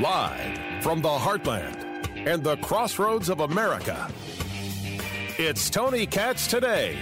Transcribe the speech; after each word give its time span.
Live 0.00 0.82
from 0.82 1.02
the 1.02 1.10
heartland 1.10 1.76
and 2.26 2.42
the 2.42 2.56
crossroads 2.58 3.28
of 3.28 3.40
America, 3.40 4.10
it's 5.36 5.68
Tony 5.68 6.06
Katz 6.06 6.46
today. 6.46 6.96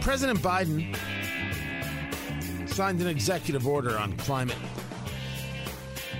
President 0.00 0.40
Biden 0.40 0.96
signed 2.68 3.00
an 3.00 3.06
executive 3.06 3.68
order 3.68 3.96
on 3.96 4.16
climate. 4.16 4.56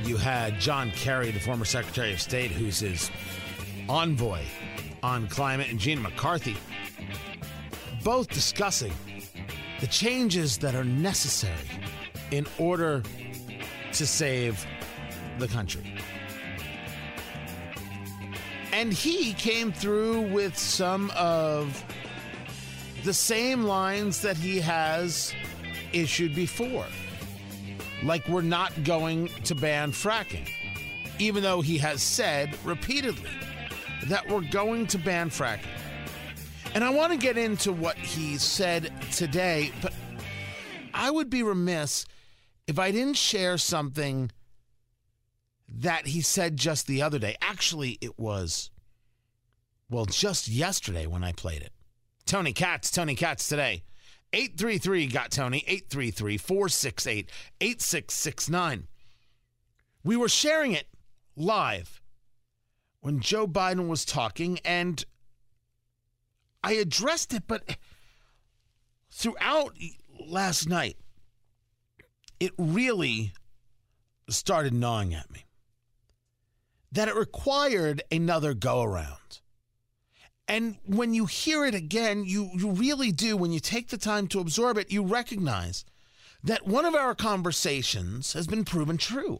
You 0.04 0.18
had 0.18 0.60
John 0.60 0.92
Kerry, 0.92 1.32
the 1.32 1.40
former 1.40 1.64
Secretary 1.64 2.12
of 2.12 2.20
State, 2.20 2.52
who's 2.52 2.78
his 2.78 3.10
envoy 3.88 4.44
on 5.02 5.28
climate, 5.28 5.68
and 5.70 5.78
Gina 5.78 6.00
McCarthy, 6.00 6.56
both 8.04 8.28
discussing 8.28 8.92
the 9.80 9.86
changes 9.86 10.58
that 10.58 10.74
are 10.74 10.84
necessary 10.84 11.54
in 12.30 12.46
order 12.58 13.02
to 13.92 14.06
save 14.06 14.64
the 15.38 15.48
country. 15.48 15.94
And 18.72 18.92
he 18.92 19.32
came 19.34 19.72
through 19.72 20.22
with 20.32 20.56
some 20.56 21.10
of 21.16 21.84
the 23.04 23.14
same 23.14 23.62
lines 23.62 24.20
that 24.22 24.36
he 24.36 24.60
has 24.60 25.34
issued 25.92 26.34
before. 26.34 26.86
Like, 28.04 28.28
we're 28.28 28.42
not 28.42 28.84
going 28.84 29.28
to 29.44 29.54
ban 29.54 29.90
fracking, 29.90 30.48
even 31.18 31.42
though 31.42 31.60
he 31.60 31.78
has 31.78 32.02
said 32.02 32.56
repeatedly 32.64 33.30
that 34.06 34.28
we're 34.28 34.48
going 34.50 34.86
to 34.88 34.98
ban 34.98 35.30
fracking. 35.30 35.66
And 36.74 36.84
I 36.84 36.90
want 36.90 37.12
to 37.12 37.18
get 37.18 37.38
into 37.38 37.72
what 37.72 37.96
he 37.96 38.38
said 38.38 38.92
today, 39.12 39.72
but 39.80 39.92
I 40.94 41.10
would 41.10 41.30
be 41.30 41.42
remiss 41.42 42.04
if 42.66 42.78
I 42.78 42.90
didn't 42.90 43.16
share 43.16 43.58
something 43.58 44.30
that 45.68 46.06
he 46.06 46.20
said 46.20 46.56
just 46.56 46.86
the 46.86 47.02
other 47.02 47.18
day. 47.18 47.36
Actually, 47.40 47.98
it 48.00 48.18
was, 48.18 48.70
well, 49.90 50.06
just 50.06 50.48
yesterday 50.48 51.06
when 51.06 51.24
I 51.24 51.32
played 51.32 51.62
it. 51.62 51.72
Tony 52.26 52.52
Katz, 52.52 52.90
Tony 52.90 53.14
Katz 53.14 53.48
today. 53.48 53.82
833 54.34 55.06
got 55.06 55.30
Tony, 55.30 55.64
833 55.66 56.36
468 56.36 57.30
8669. 57.60 58.86
We 60.04 60.16
were 60.16 60.28
sharing 60.28 60.72
it 60.72 60.86
live 61.34 62.02
when 63.08 63.20
Joe 63.20 63.46
Biden 63.46 63.88
was 63.88 64.04
talking, 64.04 64.58
and 64.66 65.02
I 66.62 66.74
addressed 66.74 67.32
it, 67.32 67.44
but 67.46 67.78
throughout 69.10 69.74
last 70.26 70.68
night, 70.68 70.98
it 72.38 72.52
really 72.58 73.32
started 74.28 74.74
gnawing 74.74 75.14
at 75.14 75.30
me 75.30 75.46
that 76.92 77.08
it 77.08 77.14
required 77.14 78.02
another 78.12 78.52
go 78.52 78.82
around. 78.82 79.40
And 80.46 80.76
when 80.84 81.14
you 81.14 81.24
hear 81.24 81.64
it 81.64 81.74
again, 81.74 82.24
you, 82.26 82.50
you 82.58 82.72
really 82.72 83.10
do, 83.10 83.38
when 83.38 83.52
you 83.52 83.60
take 83.60 83.88
the 83.88 83.96
time 83.96 84.28
to 84.28 84.40
absorb 84.40 84.76
it, 84.76 84.92
you 84.92 85.02
recognize 85.02 85.86
that 86.44 86.66
one 86.66 86.84
of 86.84 86.94
our 86.94 87.14
conversations 87.14 88.34
has 88.34 88.46
been 88.46 88.66
proven 88.66 88.98
true. 88.98 89.38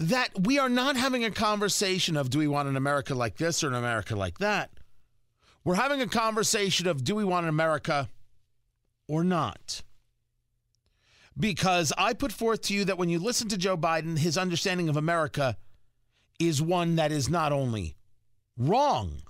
That 0.00 0.30
we 0.40 0.58
are 0.58 0.70
not 0.70 0.96
having 0.96 1.24
a 1.24 1.30
conversation 1.30 2.16
of 2.16 2.30
do 2.30 2.38
we 2.38 2.48
want 2.48 2.68
an 2.68 2.76
America 2.76 3.14
like 3.14 3.36
this 3.36 3.62
or 3.62 3.68
an 3.68 3.74
America 3.74 4.16
like 4.16 4.38
that. 4.38 4.70
We're 5.62 5.74
having 5.74 6.00
a 6.00 6.06
conversation 6.06 6.86
of 6.86 7.04
do 7.04 7.14
we 7.14 7.24
want 7.24 7.44
an 7.44 7.50
America 7.50 8.08
or 9.06 9.22
not. 9.22 9.82
Because 11.38 11.92
I 11.98 12.14
put 12.14 12.32
forth 12.32 12.62
to 12.62 12.74
you 12.74 12.86
that 12.86 12.96
when 12.96 13.10
you 13.10 13.18
listen 13.18 13.48
to 13.48 13.58
Joe 13.58 13.76
Biden, 13.76 14.18
his 14.18 14.38
understanding 14.38 14.88
of 14.88 14.96
America 14.96 15.58
is 16.38 16.62
one 16.62 16.96
that 16.96 17.12
is 17.12 17.28
not 17.28 17.52
only 17.52 17.94
wrong, 18.56 19.22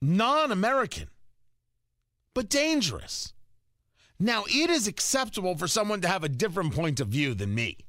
non 0.00 0.50
American, 0.50 1.08
but 2.32 2.48
dangerous. 2.48 3.34
Now, 4.18 4.44
it 4.48 4.70
is 4.70 4.86
acceptable 4.86 5.56
for 5.56 5.68
someone 5.68 6.00
to 6.00 6.08
have 6.08 6.24
a 6.24 6.30
different 6.30 6.74
point 6.74 7.00
of 7.00 7.08
view 7.08 7.34
than 7.34 7.54
me. 7.54 7.85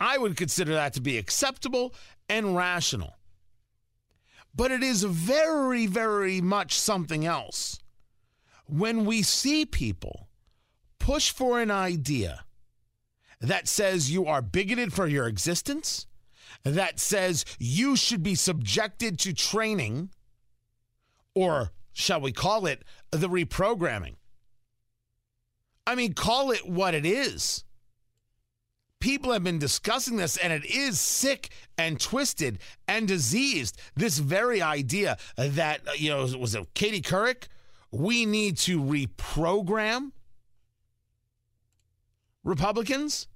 I 0.00 0.18
would 0.18 0.36
consider 0.36 0.74
that 0.74 0.94
to 0.94 1.00
be 1.00 1.18
acceptable 1.18 1.94
and 2.28 2.56
rational. 2.56 3.16
But 4.54 4.70
it 4.70 4.82
is 4.82 5.02
very, 5.02 5.86
very 5.86 6.40
much 6.40 6.78
something 6.78 7.26
else 7.26 7.78
when 8.66 9.04
we 9.04 9.22
see 9.22 9.66
people 9.66 10.28
push 10.98 11.30
for 11.30 11.60
an 11.60 11.70
idea 11.70 12.44
that 13.40 13.68
says 13.68 14.10
you 14.10 14.26
are 14.26 14.40
bigoted 14.40 14.92
for 14.92 15.06
your 15.06 15.26
existence, 15.26 16.06
that 16.62 16.98
says 16.98 17.44
you 17.58 17.96
should 17.96 18.22
be 18.22 18.34
subjected 18.34 19.18
to 19.18 19.34
training 19.34 20.10
or 21.34 21.72
shall 21.92 22.20
we 22.20 22.32
call 22.32 22.66
it 22.66 22.84
the 23.10 23.28
reprogramming? 23.28 24.14
I 25.86 25.94
mean, 25.94 26.14
call 26.14 26.50
it 26.50 26.66
what 26.66 26.94
it 26.94 27.04
is. 27.04 27.63
People 29.04 29.34
have 29.34 29.44
been 29.44 29.58
discussing 29.58 30.16
this, 30.16 30.38
and 30.38 30.50
it 30.50 30.64
is 30.64 30.98
sick 30.98 31.50
and 31.76 32.00
twisted 32.00 32.58
and 32.88 33.06
diseased. 33.06 33.78
This 33.94 34.16
very 34.16 34.62
idea 34.62 35.18
that, 35.36 35.86
uh, 35.86 35.90
you 35.94 36.08
know, 36.08 36.26
was 36.38 36.54
it 36.54 36.66
Katie 36.72 37.02
Couric? 37.02 37.48
We 37.90 38.24
need 38.24 38.56
to 38.60 38.80
reprogram 38.80 40.12
Republicans? 42.44 43.28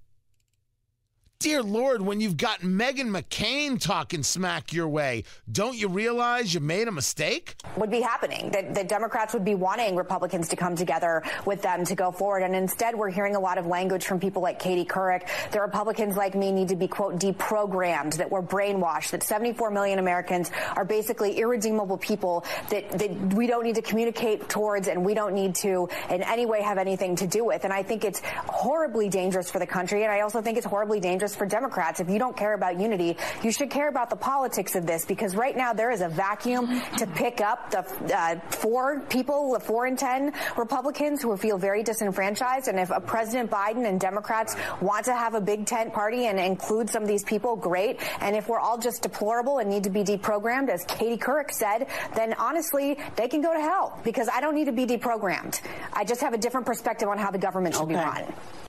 Dear 1.40 1.62
Lord, 1.62 2.02
when 2.02 2.20
you've 2.20 2.36
got 2.36 2.62
Meghan 2.62 3.16
McCain 3.16 3.80
talking 3.80 4.24
smack 4.24 4.72
your 4.72 4.88
way, 4.88 5.22
don't 5.52 5.76
you 5.76 5.86
realize 5.86 6.52
you 6.52 6.58
made 6.58 6.88
a 6.88 6.90
mistake? 6.90 7.54
Would 7.76 7.92
be 7.92 8.00
happening. 8.00 8.50
That 8.50 8.74
the 8.74 8.82
Democrats 8.82 9.34
would 9.34 9.44
be 9.44 9.54
wanting 9.54 9.94
Republicans 9.94 10.48
to 10.48 10.56
come 10.56 10.74
together 10.74 11.22
with 11.46 11.62
them 11.62 11.84
to 11.84 11.94
go 11.94 12.10
forward. 12.10 12.42
And 12.42 12.56
instead, 12.56 12.96
we're 12.96 13.10
hearing 13.10 13.36
a 13.36 13.38
lot 13.38 13.56
of 13.56 13.66
language 13.66 14.04
from 14.04 14.18
people 14.18 14.42
like 14.42 14.58
Katie 14.58 14.84
Couric. 14.84 15.28
The 15.52 15.60
Republicans 15.60 16.16
like 16.16 16.34
me 16.34 16.50
need 16.50 16.70
to 16.70 16.76
be, 16.76 16.88
quote, 16.88 17.20
deprogrammed, 17.20 18.16
that 18.16 18.28
we're 18.28 18.42
brainwashed, 18.42 19.10
that 19.10 19.22
74 19.22 19.70
million 19.70 20.00
Americans 20.00 20.50
are 20.74 20.84
basically 20.84 21.38
irredeemable 21.38 21.98
people 21.98 22.44
that, 22.70 22.90
that 22.98 23.34
we 23.34 23.46
don't 23.46 23.62
need 23.62 23.76
to 23.76 23.82
communicate 23.82 24.48
towards 24.48 24.88
and 24.88 25.04
we 25.04 25.14
don't 25.14 25.34
need 25.34 25.54
to 25.54 25.88
in 26.10 26.24
any 26.24 26.46
way 26.46 26.62
have 26.62 26.78
anything 26.78 27.14
to 27.14 27.28
do 27.28 27.44
with. 27.44 27.62
And 27.62 27.72
I 27.72 27.84
think 27.84 28.04
it's 28.04 28.20
horribly 28.24 29.08
dangerous 29.08 29.48
for 29.48 29.60
the 29.60 29.68
country. 29.68 30.02
And 30.02 30.10
I 30.10 30.22
also 30.22 30.42
think 30.42 30.56
it's 30.56 30.66
horribly 30.66 30.98
dangerous 30.98 31.27
for 31.34 31.46
Democrats. 31.46 32.00
If 32.00 32.08
you 32.08 32.18
don't 32.18 32.36
care 32.36 32.54
about 32.54 32.80
unity, 32.80 33.16
you 33.42 33.52
should 33.52 33.70
care 33.70 33.88
about 33.88 34.10
the 34.10 34.16
politics 34.16 34.74
of 34.74 34.86
this 34.86 35.04
because 35.04 35.34
right 35.36 35.56
now 35.56 35.72
there 35.72 35.90
is 35.90 36.00
a 36.00 36.08
vacuum 36.08 36.80
to 36.98 37.06
pick 37.06 37.40
up 37.40 37.70
the 37.70 37.78
uh, 38.16 38.40
four 38.50 39.00
people, 39.08 39.52
the 39.52 39.60
four 39.60 39.86
in 39.86 39.96
10 39.96 40.32
Republicans 40.56 41.22
who 41.22 41.36
feel 41.36 41.58
very 41.58 41.82
disenfranchised. 41.82 42.68
And 42.68 42.78
if 42.78 42.90
a 42.90 43.00
President 43.00 43.50
Biden 43.50 43.86
and 43.88 44.00
Democrats 44.00 44.56
want 44.80 45.04
to 45.06 45.14
have 45.14 45.34
a 45.34 45.40
big 45.40 45.66
tent 45.66 45.92
party 45.92 46.26
and 46.26 46.38
include 46.38 46.90
some 46.90 47.02
of 47.02 47.08
these 47.08 47.24
people, 47.24 47.56
great. 47.56 48.00
And 48.20 48.34
if 48.36 48.48
we're 48.48 48.58
all 48.60 48.78
just 48.78 49.02
deplorable 49.02 49.58
and 49.58 49.68
need 49.70 49.84
to 49.84 49.90
be 49.90 50.04
deprogrammed, 50.04 50.68
as 50.68 50.84
Katie 50.84 51.16
Couric 51.16 51.50
said, 51.50 51.88
then 52.14 52.34
honestly, 52.34 52.98
they 53.16 53.28
can 53.28 53.40
go 53.40 53.52
to 53.54 53.60
hell 53.60 53.98
because 54.04 54.28
I 54.32 54.40
don't 54.40 54.54
need 54.54 54.66
to 54.66 54.72
be 54.72 54.86
deprogrammed. 54.86 55.60
I 55.92 56.04
just 56.04 56.20
have 56.20 56.32
a 56.34 56.38
different 56.38 56.66
perspective 56.66 57.08
on 57.08 57.18
how 57.18 57.30
the 57.30 57.38
government 57.38 57.74
should 57.74 57.84
Okay. 57.84 57.94
be 57.94 58.00
run. 58.00 58.67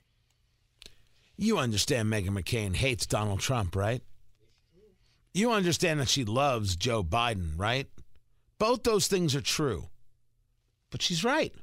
You 1.40 1.56
understand 1.56 2.12
Meghan 2.12 2.38
McCain 2.38 2.76
hates 2.76 3.06
Donald 3.06 3.40
Trump, 3.40 3.74
right? 3.74 4.02
You 5.32 5.52
understand 5.52 5.98
that 5.98 6.10
she 6.10 6.26
loves 6.26 6.76
Joe 6.76 7.02
Biden, 7.02 7.58
right? 7.58 7.86
Both 8.58 8.82
those 8.82 9.06
things 9.06 9.34
are 9.34 9.40
true. 9.40 9.88
But 10.90 11.00
she's 11.00 11.24
right. 11.24 11.54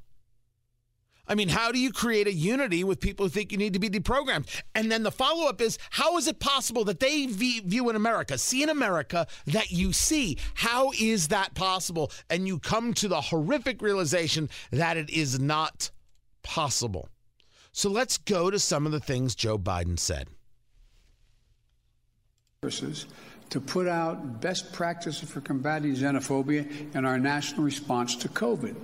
I 1.27 1.35
mean, 1.35 1.49
how 1.49 1.71
do 1.71 1.77
you 1.77 1.91
create 1.91 2.25
a 2.25 2.33
unity 2.33 2.83
with 2.83 2.99
people 2.99 3.27
who 3.27 3.29
think 3.29 3.51
you 3.51 3.59
need 3.59 3.73
to 3.73 3.79
be 3.79 3.87
deprogrammed? 3.87 4.47
And 4.73 4.91
then 4.91 5.03
the 5.03 5.11
follow 5.11 5.47
up 5.47 5.61
is 5.61 5.77
how 5.91 6.17
is 6.17 6.27
it 6.27 6.39
possible 6.39 6.83
that 6.85 6.99
they 6.99 7.27
view 7.27 7.87
in 7.87 7.95
America, 7.95 8.39
see 8.39 8.63
in 8.63 8.69
America 8.69 9.27
that 9.45 9.69
you 9.69 9.93
see? 9.93 10.39
How 10.55 10.91
is 10.99 11.27
that 11.27 11.53
possible? 11.53 12.11
And 12.31 12.47
you 12.47 12.57
come 12.57 12.95
to 12.95 13.07
the 13.07 13.21
horrific 13.21 13.83
realization 13.83 14.49
that 14.71 14.97
it 14.97 15.11
is 15.11 15.39
not 15.39 15.91
possible. 16.41 17.09
So 17.77 17.91
let's 17.91 18.17
go 18.17 18.49
to 18.49 18.57
some 18.57 18.87
of 18.87 18.91
the 18.91 18.99
things 18.99 19.35
Joe 19.35 19.59
Biden 19.59 19.99
said. 19.99 20.29
To 23.51 23.61
put 23.61 23.87
out 23.87 24.41
best 24.41 24.73
practices 24.73 25.29
for 25.29 25.41
combating 25.41 25.93
xenophobia 25.93 26.95
in 26.95 27.05
our 27.05 27.19
national 27.19 27.63
response 27.63 28.15
to 28.15 28.29
COVID. 28.29 28.75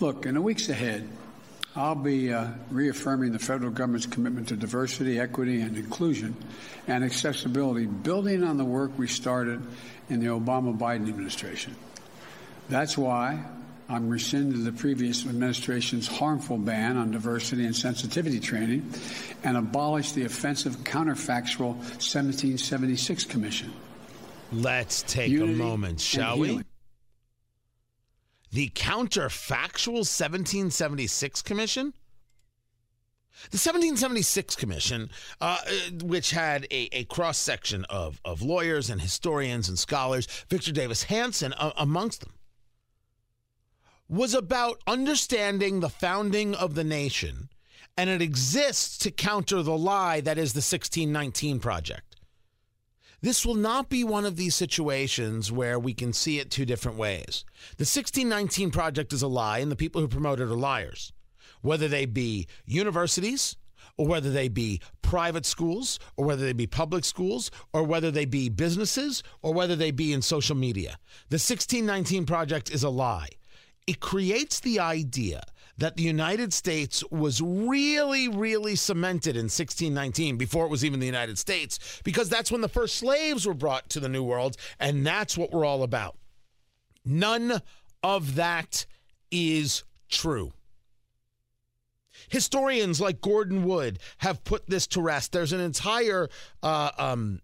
Look, 0.00 0.26
in 0.26 0.34
the 0.34 0.42
weeks 0.42 0.68
ahead, 0.68 1.08
I'll 1.74 1.94
be 1.94 2.30
uh, 2.30 2.48
reaffirming 2.70 3.32
the 3.32 3.38
federal 3.38 3.70
government's 3.70 4.04
commitment 4.04 4.48
to 4.48 4.56
diversity, 4.56 5.18
equity, 5.18 5.62
and 5.62 5.78
inclusion 5.78 6.36
and 6.86 7.02
accessibility, 7.02 7.86
building 7.86 8.44
on 8.44 8.58
the 8.58 8.66
work 8.66 8.90
we 8.98 9.06
started 9.06 9.62
in 10.10 10.20
the 10.20 10.26
Obama 10.26 10.76
Biden 10.76 11.08
administration. 11.08 11.74
That's 12.68 12.98
why 12.98 13.42
I'm 13.88 14.08
rescinding 14.08 14.64
the 14.64 14.72
previous 14.72 15.24
administration's 15.24 16.08
harmful 16.08 16.58
ban 16.58 16.96
on 16.96 17.12
diversity 17.12 17.64
and 17.64 17.76
sensitivity 17.76 18.40
training 18.40 18.92
and 19.44 19.56
abolish 19.56 20.12
the 20.12 20.24
offensive 20.24 20.78
counterfactual 20.78 21.76
1776 21.76 23.24
Commission. 23.24 23.72
Let's 24.52 25.02
take 25.02 25.30
Unity 25.30 25.52
a 25.52 25.56
moment, 25.56 26.00
shall 26.00 26.38
we? 26.38 26.62
the 28.52 28.70
counterfactual 28.70 30.02
1776 30.06 31.42
Commission? 31.42 31.92
The 33.50 33.58
1776 33.58 34.56
Commission, 34.56 35.10
uh, 35.42 35.58
which 36.02 36.30
had 36.30 36.64
a, 36.70 36.88
a 36.92 37.04
cross 37.04 37.36
section 37.36 37.84
of, 37.84 38.18
of 38.24 38.40
lawyers 38.40 38.88
and 38.88 39.00
historians 39.00 39.68
and 39.68 39.78
scholars, 39.78 40.26
Victor 40.48 40.72
Davis 40.72 41.02
Hanson 41.04 41.52
uh, 41.52 41.72
amongst 41.76 42.22
them, 42.22 42.32
was 44.08 44.34
about 44.34 44.80
understanding 44.86 45.80
the 45.80 45.88
founding 45.88 46.54
of 46.54 46.74
the 46.74 46.84
nation, 46.84 47.48
and 47.96 48.08
it 48.08 48.22
exists 48.22 48.98
to 48.98 49.10
counter 49.10 49.62
the 49.62 49.76
lie 49.76 50.20
that 50.20 50.38
is 50.38 50.52
the 50.52 50.58
1619 50.58 51.58
Project. 51.58 52.16
This 53.20 53.44
will 53.44 53.54
not 53.54 53.88
be 53.88 54.04
one 54.04 54.24
of 54.24 54.36
these 54.36 54.54
situations 54.54 55.50
where 55.50 55.78
we 55.78 55.94
can 55.94 56.12
see 56.12 56.38
it 56.38 56.50
two 56.50 56.66
different 56.66 56.98
ways. 56.98 57.44
The 57.78 57.82
1619 57.82 58.70
Project 58.70 59.12
is 59.12 59.22
a 59.22 59.28
lie, 59.28 59.58
and 59.58 59.72
the 59.72 59.76
people 59.76 60.00
who 60.00 60.08
promote 60.08 60.38
it 60.38 60.44
are 60.44 60.54
liars, 60.54 61.12
whether 61.62 61.88
they 61.88 62.06
be 62.06 62.46
universities, 62.66 63.56
or 63.96 64.06
whether 64.06 64.30
they 64.30 64.48
be 64.48 64.80
private 65.02 65.46
schools, 65.46 65.98
or 66.16 66.26
whether 66.26 66.44
they 66.44 66.52
be 66.52 66.66
public 66.66 67.04
schools, 67.04 67.50
or 67.72 67.82
whether 67.82 68.10
they 68.10 68.26
be 68.26 68.48
businesses, 68.48 69.22
or 69.42 69.54
whether 69.54 69.74
they 69.74 69.90
be 69.90 70.12
in 70.12 70.22
social 70.22 70.54
media. 70.54 70.98
The 71.30 71.36
1619 71.36 72.26
Project 72.26 72.70
is 72.70 72.84
a 72.84 72.90
lie. 72.90 73.30
It 73.86 74.00
creates 74.00 74.60
the 74.60 74.80
idea 74.80 75.42
that 75.78 75.96
the 75.96 76.02
United 76.02 76.52
States 76.52 77.04
was 77.10 77.40
really, 77.40 78.28
really 78.28 78.76
cemented 78.76 79.36
in 79.36 79.44
1619 79.44 80.36
before 80.36 80.64
it 80.64 80.70
was 80.70 80.84
even 80.84 81.00
the 81.00 81.06
United 81.06 81.38
States, 81.38 82.00
because 82.02 82.28
that's 82.28 82.50
when 82.50 82.62
the 82.62 82.68
first 82.68 82.96
slaves 82.96 83.46
were 83.46 83.54
brought 83.54 83.88
to 83.90 84.00
the 84.00 84.08
New 84.08 84.22
World, 84.22 84.56
and 84.80 85.06
that's 85.06 85.36
what 85.36 85.52
we're 85.52 85.64
all 85.64 85.82
about. 85.82 86.16
None 87.04 87.60
of 88.02 88.34
that 88.36 88.86
is 89.30 89.84
true. 90.08 90.52
Historians 92.28 93.00
like 93.00 93.20
Gordon 93.20 93.64
Wood 93.64 93.98
have 94.18 94.42
put 94.44 94.66
this 94.66 94.86
to 94.88 95.02
rest. 95.02 95.32
There's 95.32 95.52
an 95.52 95.60
entire 95.60 96.28
uh, 96.62 96.90
um, 96.98 97.40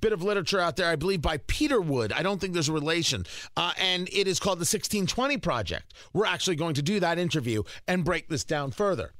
bit 0.00 0.12
of 0.12 0.22
literature 0.22 0.60
out 0.60 0.76
there, 0.76 0.88
I 0.88 0.96
believe, 0.96 1.20
by 1.20 1.38
Peter 1.38 1.80
Wood. 1.80 2.12
I 2.12 2.22
don't 2.22 2.40
think 2.40 2.52
there's 2.52 2.68
a 2.68 2.72
relation. 2.72 3.26
Uh, 3.56 3.72
and 3.78 4.08
it 4.12 4.26
is 4.26 4.38
called 4.38 4.58
the 4.58 4.60
1620 4.60 5.38
Project. 5.38 5.94
We're 6.12 6.26
actually 6.26 6.56
going 6.56 6.74
to 6.74 6.82
do 6.82 7.00
that 7.00 7.18
interview 7.18 7.62
and 7.86 8.04
break 8.04 8.28
this 8.28 8.44
down 8.44 8.70
further. 8.70 9.12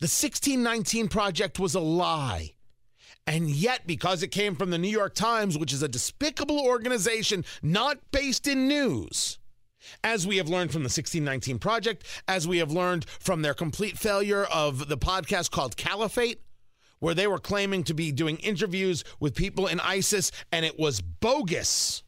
The 0.00 0.04
1619 0.04 1.08
Project 1.08 1.58
was 1.58 1.74
a 1.74 1.80
lie. 1.80 2.52
And 3.26 3.50
yet, 3.50 3.86
because 3.86 4.22
it 4.22 4.28
came 4.28 4.54
from 4.56 4.70
the 4.70 4.78
New 4.78 4.88
York 4.88 5.14
Times, 5.14 5.58
which 5.58 5.72
is 5.72 5.82
a 5.82 5.88
despicable 5.88 6.60
organization 6.60 7.44
not 7.62 7.98
based 8.10 8.46
in 8.46 8.68
news, 8.68 9.38
as 10.02 10.26
we 10.26 10.36
have 10.38 10.48
learned 10.48 10.70
from 10.70 10.82
the 10.82 10.86
1619 10.86 11.58
Project, 11.58 12.04
as 12.26 12.48
we 12.48 12.58
have 12.58 12.70
learned 12.70 13.06
from 13.20 13.42
their 13.42 13.54
complete 13.54 13.98
failure 13.98 14.44
of 14.44 14.88
the 14.88 14.96
podcast 14.96 15.50
called 15.50 15.76
Caliphate, 15.76 16.40
where 17.00 17.14
they 17.14 17.26
were 17.26 17.38
claiming 17.38 17.84
to 17.84 17.94
be 17.94 18.12
doing 18.12 18.36
interviews 18.38 19.04
with 19.20 19.34
people 19.34 19.66
in 19.66 19.80
ISIS, 19.80 20.32
and 20.52 20.64
it 20.64 20.78
was 20.78 21.00
bogus. 21.00 22.02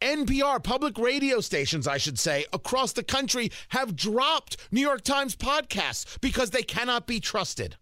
NPR, 0.00 0.62
public 0.62 0.98
radio 0.98 1.40
stations, 1.40 1.88
I 1.88 1.96
should 1.96 2.18
say, 2.18 2.44
across 2.52 2.92
the 2.92 3.02
country 3.02 3.50
have 3.68 3.96
dropped 3.96 4.56
New 4.70 4.80
York 4.80 5.02
Times 5.02 5.34
podcasts 5.34 6.20
because 6.20 6.50
they 6.50 6.62
cannot 6.62 7.06
be 7.06 7.18
trusted. 7.18 7.76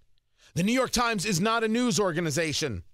The 0.55 0.63
New 0.63 0.73
York 0.73 0.93
Times 0.93 1.27
is 1.27 1.41
not 1.41 1.65
a 1.65 1.69
news 1.69 1.99
organization. 1.99 2.85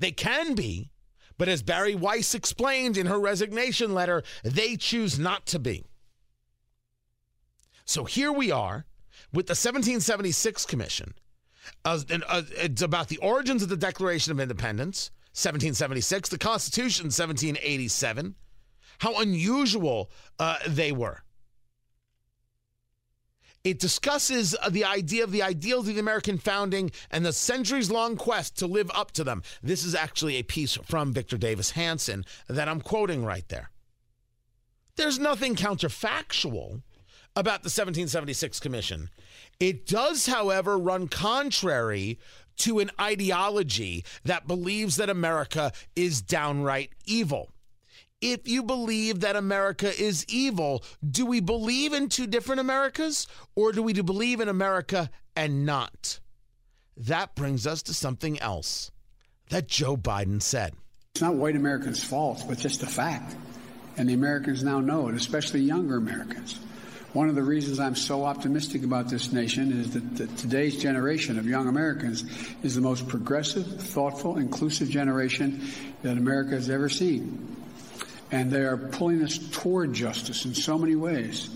They 0.00 0.10
can 0.10 0.54
be, 0.54 0.90
but 1.38 1.48
as 1.48 1.62
Bari 1.62 1.94
Weiss 1.94 2.34
explained 2.34 2.96
in 2.96 3.06
her 3.06 3.20
resignation 3.20 3.94
letter, 3.94 4.24
they 4.42 4.76
choose 4.76 5.18
not 5.18 5.46
to 5.46 5.58
be. 5.58 5.84
So 7.84 8.04
here 8.04 8.32
we 8.32 8.50
are 8.50 8.86
with 9.32 9.46
the 9.46 9.52
1776 9.52 10.66
Commission. 10.66 11.14
Uh, 11.84 12.00
and, 12.10 12.24
uh, 12.28 12.42
it's 12.52 12.82
about 12.82 13.08
the 13.08 13.18
origins 13.18 13.62
of 13.62 13.68
the 13.68 13.76
Declaration 13.76 14.32
of 14.32 14.40
Independence, 14.40 15.10
1776, 15.32 16.28
the 16.28 16.38
Constitution, 16.38 17.06
1787, 17.06 18.34
how 18.98 19.18
unusual 19.20 20.10
uh, 20.38 20.56
they 20.66 20.92
were. 20.92 21.22
It 23.62 23.78
discusses 23.78 24.56
the 24.70 24.86
idea 24.86 25.22
of 25.22 25.32
the 25.32 25.42
ideals 25.42 25.86
of 25.86 25.94
the 25.94 26.00
American 26.00 26.38
founding 26.38 26.90
and 27.10 27.24
the 27.26 27.32
centuries 27.32 27.90
long 27.90 28.16
quest 28.16 28.56
to 28.58 28.66
live 28.66 28.90
up 28.94 29.10
to 29.12 29.24
them. 29.24 29.42
This 29.62 29.84
is 29.84 29.94
actually 29.94 30.36
a 30.36 30.42
piece 30.42 30.76
from 30.76 31.12
Victor 31.12 31.36
Davis 31.36 31.72
Hanson 31.72 32.24
that 32.48 32.68
I'm 32.68 32.80
quoting 32.80 33.22
right 33.22 33.46
there. 33.48 33.70
There's 34.96 35.18
nothing 35.18 35.56
counterfactual 35.56 36.82
about 37.36 37.62
the 37.62 37.68
1776 37.68 38.60
Commission. 38.60 39.10
It 39.58 39.86
does, 39.86 40.26
however, 40.26 40.78
run 40.78 41.08
contrary 41.08 42.18
to 42.58 42.78
an 42.78 42.90
ideology 43.00 44.04
that 44.24 44.46
believes 44.46 44.96
that 44.96 45.08
America 45.08 45.72
is 45.96 46.20
downright 46.20 46.90
evil. 47.06 47.50
If 48.20 48.46
you 48.46 48.62
believe 48.62 49.20
that 49.20 49.36
America 49.36 49.90
is 49.98 50.26
evil, 50.28 50.84
do 51.08 51.24
we 51.24 51.40
believe 51.40 51.94
in 51.94 52.10
two 52.10 52.26
different 52.26 52.60
Americas 52.60 53.26
or 53.54 53.72
do 53.72 53.82
we 53.82 53.94
believe 53.94 54.40
in 54.40 54.48
America 54.48 55.08
and 55.34 55.64
not? 55.64 56.20
That 56.96 57.34
brings 57.34 57.66
us 57.66 57.82
to 57.84 57.94
something 57.94 58.38
else 58.40 58.90
that 59.48 59.68
Joe 59.68 59.96
Biden 59.96 60.42
said. 60.42 60.74
It's 61.14 61.22
not 61.22 61.34
white 61.34 61.56
Americans' 61.56 62.04
fault, 62.04 62.44
but 62.46 62.58
just 62.58 62.82
a 62.82 62.86
fact. 62.86 63.36
And 63.96 64.08
the 64.08 64.14
Americans 64.14 64.62
now 64.62 64.80
know 64.80 65.08
it, 65.08 65.14
especially 65.14 65.60
younger 65.60 65.96
Americans. 65.96 66.60
One 67.12 67.28
of 67.28 67.34
the 67.34 67.42
reasons 67.42 67.80
I'm 67.80 67.96
so 67.96 68.24
optimistic 68.24 68.84
about 68.84 69.08
this 69.08 69.32
nation 69.32 69.72
is 69.72 69.90
that, 69.94 70.36
today's 70.36 70.80
generation 70.80 71.40
of 71.40 71.46
young 71.46 71.66
Americans 71.66 72.24
is 72.62 72.76
the 72.76 72.80
most 72.80 73.08
progressive, 73.08 73.66
thoughtful, 73.66 74.38
inclusive 74.38 74.88
generation 74.88 75.60
that 76.02 76.16
America 76.16 76.50
has 76.50 76.70
ever 76.70 76.88
seen. 76.88 77.56
And 78.30 78.48
they 78.48 78.60
are 78.60 78.76
pulling 78.76 79.24
us 79.24 79.38
toward 79.50 79.92
justice 79.92 80.44
in 80.44 80.54
so 80.54 80.78
many 80.78 80.94
ways, 80.94 81.50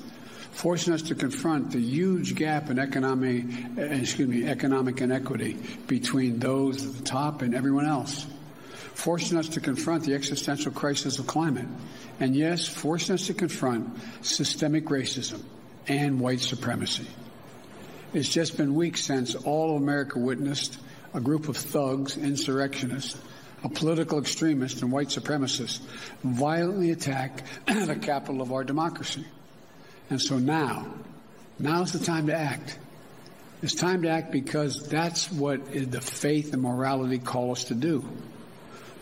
forcing 0.51 0.93
us 0.93 1.03
to 1.03 1.15
confront 1.15 1.71
the 1.71 1.79
huge 1.79 2.35
gap 2.35 2.69
in 2.69 2.81
economic, 2.81 3.45
eh, 3.79 4.01
excuse 4.01 4.29
me, 4.29 4.49
economic 4.49 5.01
inequity 5.01 5.57
between 5.87 6.41
those 6.41 6.85
at 6.85 6.97
the 6.97 7.05
top 7.05 7.43
and 7.43 7.55
everyone 7.55 7.87
else 7.87 8.27
forcing 8.95 9.37
us 9.37 9.51
to 9.51 9.61
confront 9.61 10.05
the 10.05 10.15
existential 10.15 10.73
crisis 10.73 11.19
of 11.19 11.27
climate, 11.27 11.67
and 12.21 12.35
yes, 12.35 12.67
forcing 12.67 13.15
us 13.15 13.27
to 13.27 13.35
confront 13.35 13.99
systemic 14.23 14.87
racism 14.87 15.43
and 15.87 16.21
white 16.21 16.41
supremacy. 16.41 17.07
It's 18.13 18.29
just 18.29 18.57
been 18.57 18.75
weeks 18.75 19.05
since 19.05 19.35
all 19.35 19.77
of 19.77 19.83
America 19.83 20.19
witnessed 20.19 20.79
a 21.13 21.21
group 21.21 21.49
of 21.49 21.57
thugs, 21.57 22.17
insurrectionists, 22.17 23.21
a 23.65 23.69
political 23.69 24.19
extremist, 24.19 24.83
and 24.83 24.93
white 24.93 25.09
supremacists 25.09 25.81
violently 26.23 26.93
attack 26.93 27.43
the 27.67 27.97
capital 27.97 28.41
of 28.41 28.53
our 28.53 28.63
democracy. 28.63 29.25
And 30.11 30.21
so 30.21 30.39
now, 30.39 30.87
now's 31.59 31.93
the 31.93 31.99
time 32.05 32.29
to 32.29 32.35
act. 32.35 32.79
It's 33.63 33.75
time 33.75 34.03
to 34.03 34.11
act 34.11 34.31
because 34.31 34.87
that's 34.89 35.33
what 35.33 35.73
the 35.73 36.01
faith 36.01 36.53
and 36.53 36.63
morality 36.63 37.19
call 37.19 37.53
us 37.53 37.65
to 37.65 37.75
do. 37.75 38.05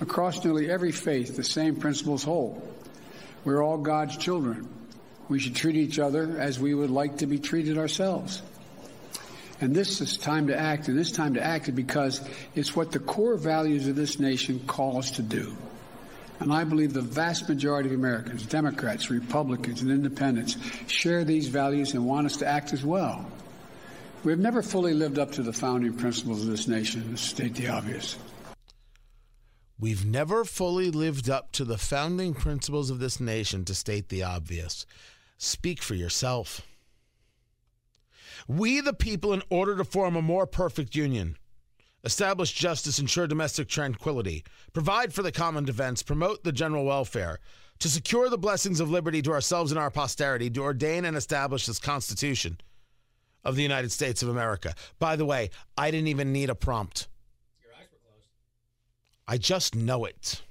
Across 0.01 0.45
nearly 0.45 0.71
every 0.71 0.93
faith, 0.93 1.37
the 1.37 1.45
same 1.45 1.77
principles 1.77 2.25
hold. 2.25 2.61
We're 3.45 3.63
all 3.63 3.79
God's 3.79 4.17
children. 4.17 4.69
We 5.29 5.39
should 5.39 5.55
treat 5.55 5.77
each 5.77 5.99
other 5.99 6.39
as 6.39 6.59
we 6.59 6.75
would 6.75 6.91
like 6.91 7.19
to 7.19 7.27
be 7.27 7.39
treated 7.39 7.79
ourselves. 7.79 8.43
And 9.61 9.75
this 9.75 10.01
is 10.01 10.17
time 10.17 10.49
to 10.49 10.59
act, 10.59 10.89
and 10.89 10.99
this 10.99 11.13
time 11.13 11.35
to 11.35 11.43
act 11.43 11.73
because 11.75 12.21
it's 12.57 12.75
what 12.75 12.91
the 12.91 12.99
core 12.99 13.37
values 13.37 13.87
of 13.87 13.95
this 13.95 14.19
nation 14.19 14.61
call 14.67 14.99
us 14.99 15.13
to 15.13 15.23
do. 15.23 15.57
And 16.41 16.53
I 16.53 16.65
believe 16.65 16.93
the 16.93 17.01
vast 17.01 17.49
majority 17.49 17.89
of 17.89 17.95
Americans, 17.95 18.45
Democrats, 18.45 19.09
Republicans, 19.11 19.81
and 19.81 19.93
Independents, 19.93 20.57
share 20.89 21.23
these 21.23 21.47
values 21.47 21.95
and 21.95 22.05
want 22.05 22.27
us 22.27 22.39
to 22.39 22.47
act 22.47 22.73
as 22.73 22.85
well. 22.85 23.25
We 24.25 24.33
have 24.33 24.41
never 24.41 24.63
fully 24.63 24.95
lived 24.95 25.21
up 25.21 25.33
to 25.33 25.43
the 25.43 25.53
founding 25.53 25.95
principles 25.95 26.43
of 26.43 26.49
this 26.49 26.67
nation, 26.67 27.13
to 27.13 27.17
state 27.17 27.55
the 27.55 27.69
obvious. 27.69 28.17
We've 29.83 30.07
never 30.07 30.45
fully 30.45 30.93
lived 30.93 31.29
up 31.29 31.51
to 31.55 31.65
the 31.65 31.77
founding 31.77 32.35
principles 32.35 32.89
of 32.89 33.01
this 33.01 33.19
nation, 33.19 33.65
to 33.65 33.75
state 33.75 34.11
the 34.11 34.23
obvious. 34.23 34.87
Speak 35.39 35.83
for 35.83 35.97
yourself. 35.97 36.61
We, 38.47 38.81
the 38.81 38.93
people, 38.93 39.33
in 39.33 39.43
order 39.51 39.77
to 39.77 39.83
form 39.83 40.15
a 40.15 40.23
more 40.23 40.47
perfect 40.47 40.95
union, 40.95 41.37
establish 42.05 42.53
justice, 42.53 43.01
ensure 43.01 43.27
domestic 43.27 43.67
tranquility, 43.67 44.45
provide 44.73 45.13
for 45.13 45.25
the 45.25 45.33
common 45.33 45.65
defense, 45.65 46.05
promote 46.05 46.45
the 46.45 46.53
general 46.53 46.85
welfare, 46.85 47.41
to 47.81 47.89
secure 47.89 48.31
the 48.31 48.39
blessings 48.39 48.79
of 48.79 48.89
liberty 48.89 49.21
to 49.23 49.33
ourselves 49.33 49.73
and 49.73 49.81
our 49.81 49.91
posterity, 49.91 50.49
to 50.49 50.63
ordain 50.63 51.05
and 51.05 51.17
establish 51.17 51.67
this 51.67 51.81
Constitution 51.81 52.61
of 53.43 53.57
the 53.57 53.65
United 53.65 53.91
States 53.91 54.23
of 54.23 54.29
America. 54.29 54.77
By 55.01 55.17
the 55.17 55.27
way, 55.27 55.51
I 55.77 55.91
didn't 55.91 56.07
even 56.07 56.33
need 56.33 56.51
a 56.51 56.55
prompt. 56.55 57.09
Your 57.61 57.73
eyes 57.73 57.89
were 57.91 57.99
closed. 57.99 58.29
I 59.27 59.39
just 59.39 59.75
know 59.75 60.05
it. 60.05 60.43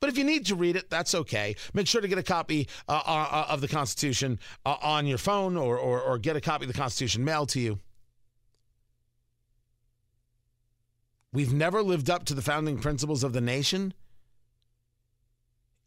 But 0.00 0.10
if 0.10 0.18
you 0.18 0.24
need 0.24 0.46
to 0.46 0.54
read 0.54 0.76
it, 0.76 0.90
that's 0.90 1.14
okay. 1.14 1.56
Make 1.72 1.86
sure 1.86 2.02
to 2.02 2.08
get 2.08 2.18
a 2.18 2.22
copy 2.22 2.68
uh, 2.88 3.00
uh, 3.06 3.28
uh 3.30 3.46
of 3.48 3.60
the 3.62 3.68
Constitution 3.68 4.38
uh, 4.66 4.76
on 4.82 5.06
your 5.06 5.18
phone 5.18 5.56
or, 5.56 5.78
or, 5.78 6.00
or 6.00 6.18
get 6.18 6.36
a 6.36 6.40
copy 6.42 6.64
of 6.64 6.72
the 6.72 6.78
Constitution 6.78 7.24
mailed 7.24 7.48
to 7.50 7.60
you. 7.60 7.78
We've 11.32 11.52
never 11.52 11.82
lived 11.82 12.10
up 12.10 12.24
to 12.26 12.34
the 12.34 12.42
founding 12.42 12.78
principles 12.78 13.24
of 13.24 13.32
the 13.32 13.40
nation 13.40 13.94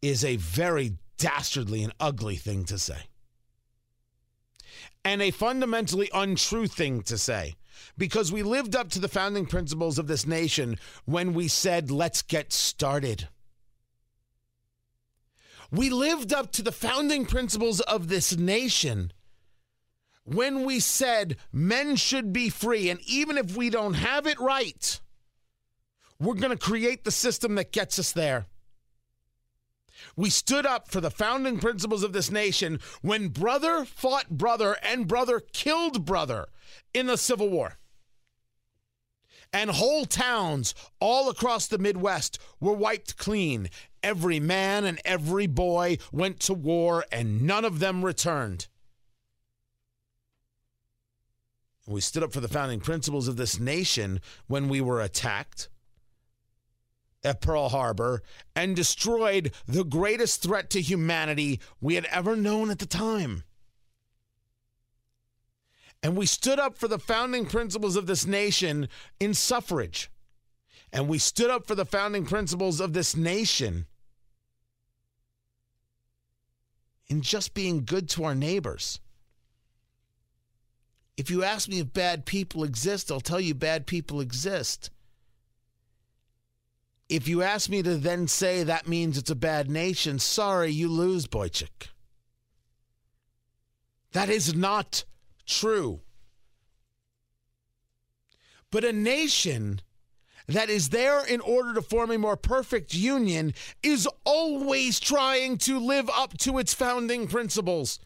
is 0.02 0.24
a 0.24 0.36
very 0.36 0.94
dastardly 1.16 1.82
and 1.82 1.92
ugly 1.98 2.36
thing 2.36 2.64
to 2.64 2.78
say. 2.78 2.98
And 5.04 5.22
a 5.22 5.30
fundamentally 5.30 6.10
untrue 6.12 6.66
thing 6.66 7.02
to 7.02 7.16
say. 7.16 7.54
Because 7.96 8.32
we 8.32 8.42
lived 8.42 8.76
up 8.76 8.90
to 8.90 8.98
the 8.98 9.08
founding 9.08 9.46
principles 9.46 9.98
of 9.98 10.06
this 10.06 10.26
nation 10.26 10.78
when 11.04 11.34
we 11.34 11.48
said, 11.48 11.90
let's 11.90 12.22
get 12.22 12.52
started. 12.52 13.28
We 15.70 15.90
lived 15.90 16.32
up 16.32 16.52
to 16.52 16.62
the 16.62 16.72
founding 16.72 17.26
principles 17.26 17.80
of 17.80 18.08
this 18.08 18.36
nation 18.36 19.12
when 20.24 20.64
we 20.64 20.80
said 20.80 21.36
men 21.52 21.96
should 21.96 22.32
be 22.32 22.48
free. 22.48 22.90
And 22.90 23.00
even 23.06 23.36
if 23.36 23.56
we 23.56 23.70
don't 23.70 23.94
have 23.94 24.26
it 24.26 24.38
right, 24.38 25.00
we're 26.20 26.34
going 26.34 26.56
to 26.56 26.56
create 26.56 27.04
the 27.04 27.10
system 27.10 27.54
that 27.56 27.72
gets 27.72 27.98
us 27.98 28.12
there. 28.12 28.46
We 30.16 30.30
stood 30.30 30.66
up 30.66 30.88
for 30.88 31.00
the 31.00 31.10
founding 31.10 31.58
principles 31.58 32.02
of 32.02 32.12
this 32.12 32.30
nation 32.30 32.80
when 33.02 33.28
brother 33.28 33.84
fought 33.84 34.30
brother 34.30 34.76
and 34.82 35.08
brother 35.08 35.40
killed 35.40 36.04
brother 36.04 36.48
in 36.94 37.06
the 37.06 37.16
Civil 37.16 37.48
War. 37.48 37.78
And 39.52 39.70
whole 39.70 40.04
towns 40.04 40.74
all 41.00 41.30
across 41.30 41.66
the 41.66 41.78
Midwest 41.78 42.38
were 42.60 42.74
wiped 42.74 43.16
clean. 43.16 43.70
Every 44.02 44.38
man 44.38 44.84
and 44.84 45.00
every 45.04 45.46
boy 45.46 45.98
went 46.12 46.38
to 46.40 46.54
war, 46.54 47.04
and 47.10 47.42
none 47.42 47.64
of 47.64 47.78
them 47.78 48.04
returned. 48.04 48.68
We 51.86 52.02
stood 52.02 52.22
up 52.22 52.32
for 52.32 52.40
the 52.40 52.48
founding 52.48 52.80
principles 52.80 53.28
of 53.28 53.36
this 53.36 53.58
nation 53.58 54.20
when 54.46 54.68
we 54.68 54.82
were 54.82 55.00
attacked 55.00 55.70
at 57.28 57.40
Pearl 57.40 57.68
Harbor 57.68 58.22
and 58.56 58.74
destroyed 58.74 59.52
the 59.66 59.84
greatest 59.84 60.42
threat 60.42 60.70
to 60.70 60.80
humanity 60.80 61.60
we 61.80 61.94
had 61.94 62.06
ever 62.06 62.34
known 62.34 62.70
at 62.70 62.78
the 62.78 62.86
time. 62.86 63.44
And 66.02 66.16
we 66.16 66.26
stood 66.26 66.58
up 66.58 66.78
for 66.78 66.88
the 66.88 66.98
founding 66.98 67.46
principles 67.46 67.96
of 67.96 68.06
this 68.06 68.26
nation 68.26 68.88
in 69.20 69.34
suffrage. 69.34 70.10
And 70.92 71.08
we 71.08 71.18
stood 71.18 71.50
up 71.50 71.66
for 71.66 71.74
the 71.74 71.84
founding 71.84 72.24
principles 72.24 72.80
of 72.80 72.92
this 72.92 73.14
nation 73.16 73.86
in 77.08 77.20
just 77.20 77.54
being 77.54 77.84
good 77.84 78.08
to 78.10 78.24
our 78.24 78.34
neighbors. 78.34 79.00
If 81.16 81.30
you 81.30 81.42
ask 81.42 81.68
me 81.68 81.80
if 81.80 81.92
bad 81.92 82.26
people 82.26 82.62
exist, 82.62 83.10
I'll 83.10 83.20
tell 83.20 83.40
you 83.40 83.54
bad 83.54 83.86
people 83.86 84.20
exist. 84.20 84.90
If 87.08 87.26
you 87.26 87.42
ask 87.42 87.70
me 87.70 87.82
to 87.82 87.96
then 87.96 88.28
say 88.28 88.62
that 88.62 88.86
means 88.86 89.16
it's 89.16 89.30
a 89.30 89.34
bad 89.34 89.70
nation, 89.70 90.18
sorry, 90.18 90.70
you 90.70 90.88
lose, 90.88 91.26
Boychik. 91.26 91.88
That 94.12 94.28
is 94.28 94.54
not 94.54 95.04
true. 95.46 96.00
But 98.70 98.84
a 98.84 98.92
nation 98.92 99.80
that 100.46 100.68
is 100.68 100.90
there 100.90 101.24
in 101.24 101.40
order 101.40 101.74
to 101.74 101.82
form 101.82 102.10
a 102.10 102.18
more 102.18 102.36
perfect 102.36 102.94
union 102.94 103.54
is 103.82 104.08
always 104.24 105.00
trying 105.00 105.58
to 105.58 105.78
live 105.78 106.10
up 106.14 106.36
to 106.38 106.58
its 106.58 106.74
founding 106.74 107.26
principles. 107.26 108.00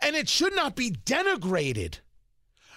And 0.00 0.16
it 0.16 0.28
should 0.28 0.54
not 0.56 0.76
be 0.76 0.90
denigrated, 0.90 1.98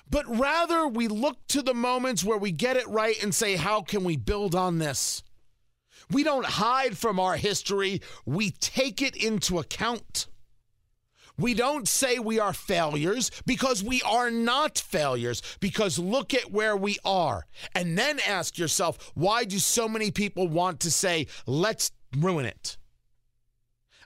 but 0.09 0.25
rather 0.27 0.87
we 0.87 1.07
look 1.07 1.47
to 1.47 1.61
the 1.61 1.73
moments 1.73 2.23
where 2.23 2.37
we 2.37 2.51
get 2.51 2.77
it 2.77 2.87
right 2.87 3.21
and 3.21 3.33
say, 3.33 3.55
how 3.55 3.81
can 3.81 4.03
we 4.03 4.17
build 4.17 4.53
on 4.53 4.79
this? 4.79 5.23
We 6.11 6.23
don't 6.23 6.45
hide 6.45 6.97
from 6.97 7.19
our 7.19 7.35
history, 7.35 8.01
we 8.25 8.51
take 8.51 9.01
it 9.01 9.15
into 9.15 9.59
account. 9.59 10.27
We 11.39 11.53
don't 11.53 11.87
say 11.87 12.17
we 12.17 12.39
are 12.39 12.53
failures 12.53 13.29
because 13.45 13.83
we 13.83 14.01
are 14.01 14.31
not 14.31 14.79
failures. 14.79 15.43
Because 15.59 15.99
look 15.99 16.33
at 16.33 16.51
where 16.51 16.75
we 16.75 16.97
are. 17.05 17.45
And 17.75 17.97
then 17.97 18.19
ask 18.27 18.57
yourself, 18.57 19.11
why 19.13 19.43
do 19.43 19.59
so 19.59 19.87
many 19.87 20.09
people 20.09 20.47
want 20.47 20.79
to 20.79 20.91
say, 20.91 21.27
let's 21.45 21.91
ruin 22.17 22.47
it? 22.47 22.77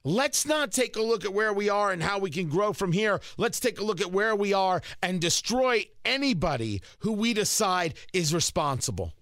Let's 0.03 0.45
not 0.45 0.71
take 0.71 0.97
a 0.97 1.01
look 1.01 1.23
at 1.23 1.33
where 1.33 1.53
we 1.53 1.69
are 1.69 1.91
and 1.91 2.01
how 2.01 2.19
we 2.19 2.31
can 2.31 2.49
grow 2.49 2.73
from 2.73 2.91
here. 2.91 3.21
Let's 3.37 3.59
take 3.59 3.79
a 3.79 3.83
look 3.83 4.01
at 4.01 4.11
where 4.11 4.35
we 4.35 4.51
are 4.51 4.81
and 5.01 5.21
destroy 5.21 5.85
anybody 6.03 6.81
who 6.99 7.13
we 7.13 7.33
decide 7.33 7.93
is 8.11 8.33
responsible 8.33 9.13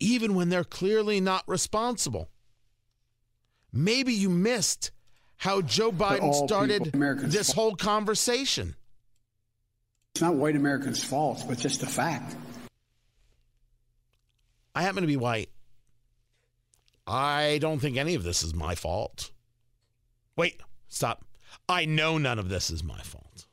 even 0.00 0.34
when 0.34 0.48
they're 0.48 0.64
clearly 0.64 1.20
not 1.20 1.44
responsible. 1.46 2.28
Maybe 3.72 4.12
you 4.12 4.30
missed 4.30 4.90
how 5.36 5.60
Joe 5.60 5.92
Biden 5.92 6.34
started 6.34 6.92
this 6.92 7.52
whole 7.52 7.76
conversation. 7.76 8.74
It's 10.14 10.22
not 10.22 10.34
white 10.34 10.56
Americans' 10.56 11.02
fault, 11.02 11.44
but 11.48 11.58
just 11.58 11.82
a 11.82 11.86
fact. 11.86 12.36
I 14.74 14.82
happen 14.82 15.02
to 15.02 15.06
be 15.06 15.16
white. 15.16 15.50
I 17.06 17.58
don't 17.60 17.80
think 17.80 17.96
any 17.96 18.14
of 18.14 18.22
this 18.22 18.42
is 18.42 18.54
my 18.54 18.74
fault. 18.74 19.32
Wait, 20.36 20.60
stop. 20.88 21.24
I 21.68 21.84
know 21.84 22.18
none 22.18 22.38
of 22.38 22.48
this 22.48 22.70
is 22.70 22.84
my 22.84 23.00
fault. 23.00 23.47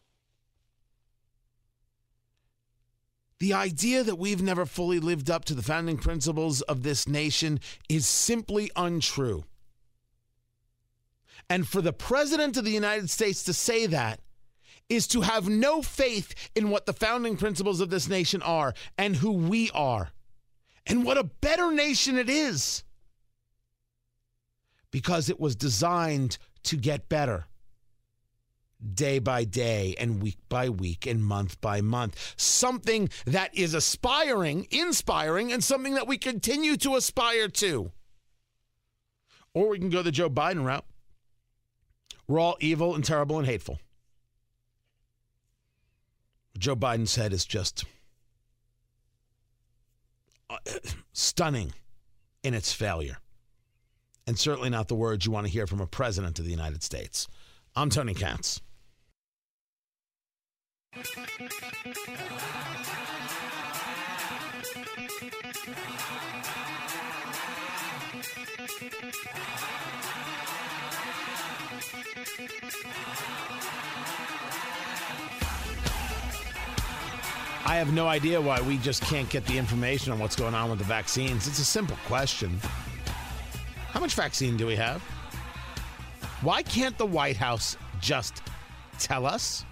The 3.46 3.54
idea 3.54 4.04
that 4.04 4.18
we've 4.18 4.42
never 4.42 4.66
fully 4.66 5.00
lived 5.00 5.30
up 5.30 5.46
to 5.46 5.54
the 5.54 5.62
founding 5.62 5.98
principles 5.98 6.64
of 6.64 6.82
this 6.82 7.08
nation 7.08 7.60
is 7.88 8.08
simply 8.08 8.72
untrue. 8.76 9.44
And 11.48 11.68
for 11.68 11.80
the 11.80 11.94
President 11.94 12.58
of 12.58 12.66
the 12.66 12.72
United 12.72 13.08
States 13.08 13.44
to 13.44 13.54
say 13.54 13.86
that 13.86 14.20
is 14.90 15.06
to 15.10 15.22
have 15.22 15.48
no 15.48 15.84
faith 15.84 16.34
in 16.56 16.72
what 16.72 16.88
the 16.88 16.94
founding 16.94 17.38
principles 17.38 17.82
of 17.82 17.92
this 17.92 18.10
nation 18.10 18.42
are 18.42 18.74
and 18.98 19.16
who 19.16 19.34
we 19.34 19.70
are. 19.76 20.10
And 20.88 21.06
what 21.06 21.20
a 21.20 21.24
better 21.24 21.72
nation 21.72 22.18
it 22.18 22.32
is. 22.32 22.84
Because 24.90 25.30
it 25.30 25.40
was 25.40 25.56
designed 25.56 26.40
to 26.64 26.78
get 26.78 27.10
better 27.10 27.46
day 28.94 29.20
by 29.20 29.44
day 29.44 29.96
and 30.00 30.22
week 30.22 30.38
by 30.50 30.70
week 30.70 31.06
and 31.06 31.24
month 31.24 31.60
by 31.62 31.82
month. 31.82 32.34
Something 32.38 33.10
that 33.26 33.56
is 33.56 33.74
aspiring, 33.74 34.68
inspiring, 34.72 35.52
and 35.52 35.64
something 35.64 35.96
that 35.96 36.08
we 36.08 36.18
continue 36.18 36.78
to 36.78 36.96
aspire 36.96 37.48
to. 37.50 37.92
Or 39.54 39.70
we 39.70 39.80
can 39.80 39.90
go 39.90 40.02
the 40.02 40.12
Joe 40.12 40.30
Biden 40.30 40.66
route. 40.66 40.86
We're 42.28 42.40
all 42.40 42.58
evil 42.60 42.96
and 42.96 43.04
terrible 43.04 43.38
and 43.38 43.48
hateful. 43.48 43.80
Joe 46.58 46.76
Biden 46.76 47.08
said 47.08 47.34
is 47.34 47.46
just 47.46 47.86
uh, 50.50 50.58
stunning 51.14 51.74
in 52.44 52.54
its 52.54 52.72
failure. 52.72 53.18
And 54.28 54.40
certainly 54.40 54.70
not 54.70 54.88
the 54.88 54.96
words 54.96 55.26
you 55.26 55.32
want 55.32 55.46
to 55.46 55.52
hear 55.52 55.68
from 55.68 55.82
a 55.82 55.88
president 55.88 56.40
of 56.40 56.46
the 56.46 56.52
United 56.52 56.82
States. 56.82 57.28
I'm 57.76 57.90
Tony 57.90 58.14
Katz. 58.14 58.62
I 60.98 61.02
have 77.76 77.92
no 77.92 78.08
idea 78.08 78.40
why 78.40 78.62
we 78.62 78.78
just 78.78 79.04
can't 79.04 79.30
get 79.30 79.46
the 79.48 79.58
information 79.58 80.14
on 80.14 80.20
what's 80.20 80.38
going 80.38 80.54
on 80.54 80.70
with 80.70 80.80
the 80.80 80.86
vaccines. 80.86 81.46
It's 81.46 81.60
a 81.60 81.66
simple 81.66 81.98
question. 82.06 82.58
How 83.90 84.00
much 84.00 84.14
vaccine 84.14 84.56
do 84.56 84.66
we 84.66 84.78
have? 84.78 85.02
Why 86.42 86.64
can't 86.64 86.98
the 86.98 87.06
White 87.06 87.36
House 87.36 87.76
just 88.00 88.42
tell 88.98 89.26
us? 89.26 89.66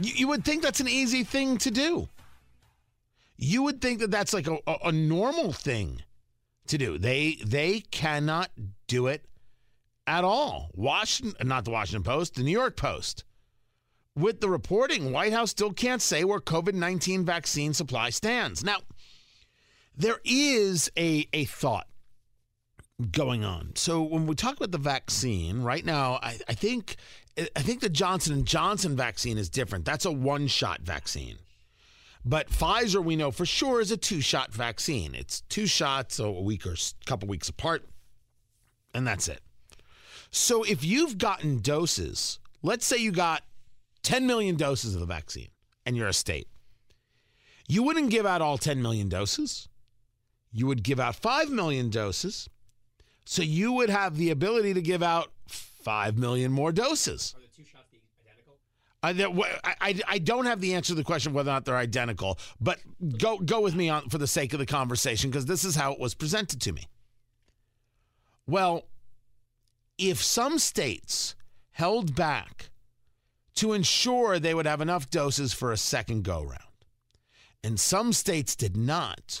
You, 0.00 0.12
you 0.14 0.28
would 0.28 0.44
think 0.44 0.62
that's 0.62 0.80
an 0.80 0.88
easy 0.88 1.24
thing 1.24 1.58
to 1.58 1.70
do. 1.70 2.08
You 3.36 3.62
would 3.64 3.80
think 3.80 4.00
that 4.00 4.10
that's 4.10 4.32
like 4.32 4.46
a, 4.46 4.58
a, 4.66 4.76
a 4.86 4.92
normal 4.92 5.52
thing 5.52 6.02
to 6.68 6.78
do. 6.78 6.98
They 6.98 7.38
they 7.44 7.80
cannot 7.80 8.50
do 8.86 9.06
it 9.06 9.24
at 10.06 10.24
all. 10.24 10.70
Washington, 10.74 11.48
not 11.48 11.64
the 11.64 11.70
Washington 11.70 12.02
Post, 12.02 12.34
the 12.34 12.42
New 12.42 12.52
York 12.52 12.76
Post. 12.76 13.24
With 14.16 14.40
the 14.40 14.48
reporting, 14.48 15.12
White 15.12 15.32
House 15.32 15.50
still 15.50 15.72
can't 15.72 16.02
say 16.02 16.24
where 16.24 16.40
COVID 16.40 16.74
19 16.74 17.24
vaccine 17.24 17.72
supply 17.72 18.10
stands. 18.10 18.64
Now, 18.64 18.78
there 19.96 20.20
is 20.24 20.90
a, 20.96 21.28
a 21.32 21.44
thought 21.44 21.86
going 23.12 23.44
on. 23.44 23.72
So 23.76 24.02
when 24.02 24.26
we 24.26 24.34
talk 24.34 24.56
about 24.56 24.72
the 24.72 24.78
vaccine, 24.78 25.62
right 25.62 25.84
now, 25.84 26.18
I, 26.20 26.38
I 26.48 26.54
think 26.54 26.96
I 27.56 27.62
think 27.62 27.80
the 27.80 27.88
Johnson 27.88 28.32
and 28.34 28.46
Johnson 28.46 28.96
vaccine 28.96 29.38
is 29.38 29.48
different. 29.48 29.84
That's 29.84 30.04
a 30.04 30.12
one-shot 30.12 30.80
vaccine. 30.80 31.36
But 32.24 32.50
Pfizer, 32.50 33.02
we 33.02 33.16
know 33.16 33.30
for 33.30 33.46
sure, 33.46 33.80
is 33.80 33.90
a 33.90 33.96
two-shot 33.96 34.52
vaccine. 34.52 35.14
It's 35.14 35.42
two 35.42 35.66
shots, 35.66 36.18
a 36.18 36.30
week 36.30 36.66
or 36.66 36.72
a 36.72 37.06
couple 37.06 37.28
weeks 37.28 37.48
apart, 37.48 37.86
and 38.92 39.06
that's 39.06 39.28
it. 39.28 39.40
So 40.30 40.62
if 40.62 40.84
you've 40.84 41.16
gotten 41.16 41.60
doses, 41.60 42.38
let's 42.62 42.86
say 42.86 42.98
you 42.98 43.12
got 43.12 43.42
10 44.02 44.26
million 44.26 44.56
doses 44.56 44.94
of 44.94 45.00
the 45.00 45.06
vaccine 45.06 45.48
and 45.86 45.96
you're 45.96 46.08
a 46.08 46.12
state, 46.12 46.48
you 47.66 47.82
wouldn't 47.82 48.10
give 48.10 48.26
out 48.26 48.42
all 48.42 48.58
10 48.58 48.82
million 48.82 49.08
doses. 49.08 49.68
You 50.52 50.66
would 50.66 50.82
give 50.82 50.98
out 50.98 51.14
5 51.14 51.50
million 51.50 51.90
doses. 51.90 52.48
So 53.24 53.42
you 53.42 53.72
would 53.72 53.90
have 53.90 54.16
the 54.16 54.30
ability 54.30 54.74
to 54.74 54.82
give 54.82 55.02
out 55.02 55.30
5 55.88 56.18
million 56.18 56.52
more 56.52 56.70
doses. 56.70 57.34
Are 57.34 57.40
the 57.40 57.46
two 57.46 57.64
shots 57.64 57.88
identical? 58.22 58.58
Uh, 59.02 59.58
I, 59.64 59.74
I, 59.80 60.00
I 60.06 60.18
don't 60.18 60.44
have 60.44 60.60
the 60.60 60.74
answer 60.74 60.88
to 60.88 60.94
the 60.96 61.02
question 61.02 61.32
whether 61.32 61.48
or 61.50 61.54
not 61.54 61.64
they're 61.64 61.78
identical, 61.78 62.38
but 62.60 62.78
go 63.16 63.38
go 63.38 63.62
with 63.62 63.74
me 63.74 63.88
on 63.88 64.10
for 64.10 64.18
the 64.18 64.26
sake 64.26 64.52
of 64.52 64.58
the 64.58 64.66
conversation 64.66 65.30
because 65.30 65.46
this 65.46 65.64
is 65.64 65.76
how 65.76 65.94
it 65.94 65.98
was 65.98 66.12
presented 66.12 66.60
to 66.60 66.72
me. 66.72 66.88
Well, 68.46 68.82
if 69.96 70.22
some 70.22 70.58
states 70.58 71.34
held 71.70 72.14
back 72.14 72.68
to 73.54 73.72
ensure 73.72 74.38
they 74.38 74.52
would 74.52 74.66
have 74.66 74.82
enough 74.82 75.08
doses 75.08 75.54
for 75.54 75.72
a 75.72 75.78
second 75.78 76.22
go 76.22 76.42
round, 76.42 76.84
and 77.64 77.80
some 77.80 78.12
states 78.12 78.54
did 78.54 78.76
not, 78.76 79.40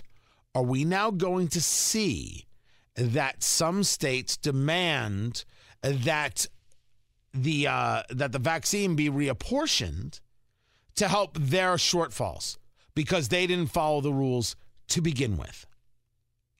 are 0.54 0.62
we 0.62 0.86
now 0.86 1.10
going 1.10 1.48
to 1.48 1.60
see 1.60 2.46
that 2.94 3.42
some 3.42 3.84
states 3.84 4.38
demand 4.38 5.44
that 5.82 6.46
the 7.34 7.66
uh, 7.66 8.02
that 8.10 8.32
the 8.32 8.38
vaccine 8.38 8.96
be 8.96 9.08
reapportioned 9.08 10.20
to 10.96 11.08
help 11.08 11.36
their 11.38 11.74
shortfalls 11.74 12.58
because 12.94 13.28
they 13.28 13.46
didn't 13.46 13.68
follow 13.68 14.00
the 14.00 14.12
rules 14.12 14.56
to 14.88 15.00
begin 15.00 15.36
with? 15.36 15.66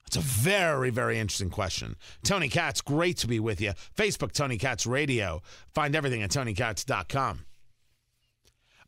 It's 0.07 0.17
a 0.17 0.21
very, 0.21 0.89
very 0.89 1.19
interesting 1.19 1.51
question. 1.51 1.95
Tony 2.23 2.49
Katz, 2.49 2.81
great 2.81 3.17
to 3.17 3.27
be 3.27 3.39
with 3.39 3.61
you. 3.61 3.73
Facebook, 3.95 4.31
Tony 4.31 4.57
Katz 4.57 4.87
Radio. 4.87 5.43
Find 5.71 5.95
everything 5.95 6.23
at 6.23 6.31
tonykatz.com. 6.31 7.45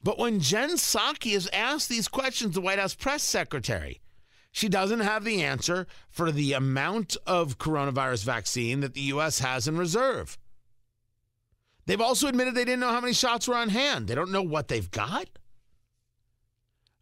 But 0.04 0.18
when 0.18 0.40
Jen 0.40 0.72
Psaki 0.72 1.36
is 1.36 1.48
asked 1.54 1.90
these 1.90 2.08
questions, 2.08 2.56
the 2.56 2.62
White 2.62 2.80
House 2.80 2.96
press 2.96 3.22
secretary, 3.22 4.02
she 4.52 4.68
doesn't 4.68 5.00
have 5.00 5.24
the 5.24 5.44
answer 5.44 5.88
for 6.10 6.32
the 6.32 6.54
amount 6.54 7.16
of 7.26 7.58
coronavirus 7.58 8.26
vaccine 8.26 8.82
that 8.82 8.94
the 8.94 9.02
U.S. 9.02 9.40
has 9.40 9.68
in 9.68 9.78
reserve. 9.78 10.38
They've 11.86 12.02
also 12.02 12.28
admitted 12.28 12.54
they 12.54 12.66
didn't 12.66 12.82
know 12.82 12.92
how 12.92 13.02
many 13.02 13.14
shots 13.14 13.48
were 13.48 13.56
on 13.56 13.70
hand. 13.70 14.08
They 14.08 14.16
don't 14.16 14.32
know 14.32 14.44
what 14.44 14.68
they've 14.68 14.92
got. 14.92 15.28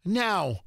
Now, 0.04 0.60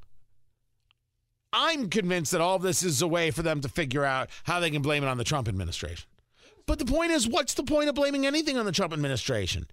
I'm 1.52 1.90
convinced 1.90 2.32
that 2.32 2.42
all 2.42 2.56
of 2.56 2.62
this 2.62 2.84
is 2.84 3.02
a 3.02 3.08
way 3.08 3.32
for 3.32 3.42
them 3.42 3.62
to 3.62 3.70
figure 3.70 4.04
out 4.04 4.30
how 4.44 4.60
they 4.60 4.70
can 4.70 4.82
blame 4.82 5.04
it 5.04 5.08
on 5.08 5.18
the 5.18 5.24
Trump 5.24 5.48
administration. 5.48 6.08
But 6.66 6.80
the 6.80 6.86
point 6.86 7.12
is, 7.12 7.28
what's 7.28 7.54
the 7.54 7.64
point 7.64 7.90
of 7.90 7.96
blaming 7.96 8.26
anything 8.26 8.58
on 8.58 8.66
the 8.66 8.72
Trump 8.72 8.94
administration? 8.94 9.68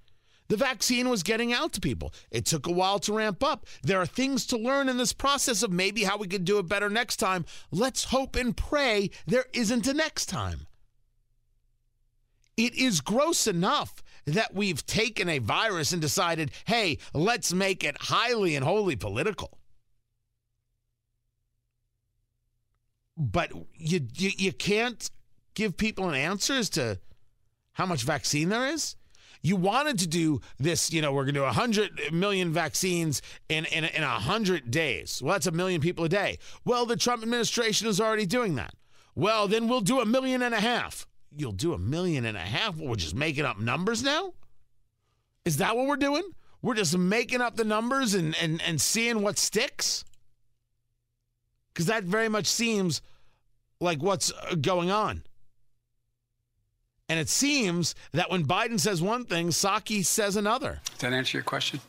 The 0.51 0.59
vaccine 0.59 1.09
was 1.09 1.23
getting 1.23 1.53
out 1.53 1.73
to 1.73 1.81
people. 1.81 2.13
It 2.31 2.45
took 2.45 2.67
a 2.67 2.73
while 2.73 2.99
to 3.01 3.13
ramp 3.13 3.43
up. 3.43 3.67
There 3.83 4.01
are 4.01 4.07
things 4.07 4.45
to 4.47 4.59
learn 4.59 4.89
in 4.89 4.99
this 4.99 5.15
process 5.15 5.63
of 5.63 5.73
maybe 5.73 6.05
how 6.05 6.19
we 6.19 6.29
could 6.29 6.45
do 6.45 6.59
it 6.59 6.69
better 6.69 6.91
next 6.91 7.17
time. 7.17 7.47
Let's 7.71 8.05
hope 8.05 8.37
and 8.37 8.55
pray 8.55 9.11
there 9.27 9.47
isn't 9.55 9.87
a 9.87 9.95
next 9.95 10.27
time. 10.27 10.67
It 12.57 12.75
is 12.75 13.01
gross 13.01 13.47
enough 13.47 14.03
that 14.27 14.55
we've 14.55 14.85
taken 14.85 15.31
a 15.31 15.39
virus 15.39 15.93
and 15.93 16.03
decided, 16.03 16.51
hey, 16.67 16.99
let's 17.15 17.55
make 17.55 17.83
it 17.83 17.97
highly 17.99 18.55
and 18.55 18.65
wholly 18.65 18.97
political. 18.97 19.61
but 23.21 23.53
you, 23.77 24.01
you 24.15 24.31
you 24.39 24.53
can't 24.53 25.11
give 25.55 25.77
people 25.77 26.09
an 26.09 26.15
answer 26.15 26.55
as 26.55 26.71
to 26.71 26.99
how 27.73 27.85
much 27.85 28.03
vaccine 28.03 28.49
there 28.49 28.67
is. 28.67 28.97
You 29.43 29.57
wanted 29.57 29.99
to 30.01 30.07
do 30.07 30.41
this, 30.59 30.93
you 30.93 31.01
know, 31.01 31.13
we're 31.13 31.25
going 31.25 31.35
to 31.35 31.41
do 31.41 31.45
100 31.45 32.13
million 32.13 32.53
vaccines 32.53 33.23
in, 33.49 33.65
in, 33.67 33.85
in 33.85 34.03
100 34.03 34.71
days. 34.71 35.23
Well, 35.23 35.33
that's 35.33 35.47
a 35.47 35.51
million 35.53 35.81
people 35.81 36.05
a 36.05 36.09
day. 36.09 36.39
Well, 36.65 36.85
the 36.85 36.97
Trump 36.97 37.23
administration 37.23 37.89
is 37.89 38.01
already 38.01 38.27
doing 38.27 38.57
that. 38.57 38.75
Well, 39.15 39.49
then 39.49 39.69
we'll 39.69 39.81
do 39.81 40.01
a 40.01 40.07
million 40.07 40.43
and 40.43 40.55
a 40.55 40.61
half. 40.61 41.07
You'll 41.35 41.53
do 41.53 41.73
a 41.73 41.79
million 41.79 42.25
and 42.27 42.37
a 42.37 42.41
half? 42.41 42.77
We're 42.77 42.97
just 42.97 43.15
making 43.15 43.45
up 43.45 43.59
numbers 43.59 44.03
now? 44.03 44.35
Is 45.45 45.57
that 45.57 45.77
what 45.77 45.87
we're 45.87 45.97
doing? 45.97 46.25
We're 46.63 46.75
just 46.75 46.97
making 46.97 47.41
up 47.41 47.57
the 47.57 47.65
numbers 47.65 48.15
and, 48.15 48.37
and, 48.41 48.61
and 48.63 48.81
seeing 48.81 49.23
what 49.23 49.39
sticks? 49.39 50.05
Because 51.73 51.87
that 51.87 52.05
very 52.05 52.29
much 52.29 52.47
seems 52.47 53.01
like 53.81 54.03
what's 54.03 54.33
uh, 54.33 54.57
going 54.57 54.91
on. 54.91 55.23
And 57.11 57.19
it 57.19 57.29
seems 57.29 57.97
that 58.13 58.31
when 58.31 58.45
Biden 58.45 58.79
says 58.79 59.03
one 59.03 59.25
thing, 59.25 59.49
Psaki 59.49 60.05
says 60.05 60.37
another. 60.37 60.79
Does 60.93 61.01
that 61.01 61.13
answer 61.13 61.39
your 61.39 61.43
question? 61.43 61.81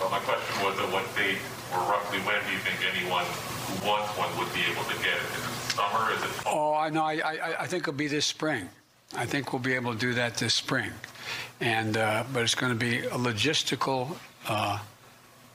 Well, 0.00 0.08
my 0.08 0.18
question 0.20 0.64
was 0.64 0.78
at 0.78 0.90
what 0.90 1.04
date 1.14 1.36
or 1.74 1.78
roughly 1.80 2.20
when 2.20 2.42
do 2.46 2.52
you 2.52 2.58
think 2.58 2.78
anyone 2.96 3.26
who 3.26 3.86
wants 3.86 4.08
one 4.16 4.34
would 4.38 4.50
be 4.54 4.60
able 4.72 4.82
to 4.84 4.94
get 5.04 5.12
it? 5.12 5.36
Is 5.36 5.44
it 5.44 5.72
summer? 5.76 6.10
Is 6.12 6.22
it 6.22 6.28
fall? 6.28 6.72
Oh, 6.72 6.74
I 6.74 6.88
know. 6.88 7.04
I, 7.04 7.16
I, 7.16 7.60
I 7.60 7.66
think 7.66 7.82
it'll 7.82 7.92
be 7.92 8.08
this 8.08 8.24
spring. 8.24 8.66
I 9.14 9.26
think 9.26 9.52
we'll 9.52 9.60
be 9.60 9.74
able 9.74 9.92
to 9.92 9.98
do 9.98 10.14
that 10.14 10.38
this 10.38 10.54
spring. 10.54 10.90
And 11.60 11.98
uh, 11.98 12.24
but 12.32 12.42
it's 12.42 12.54
going 12.54 12.72
to 12.72 12.78
be 12.78 13.00
a 13.00 13.18
logistical 13.18 14.16
uh, 14.48 14.78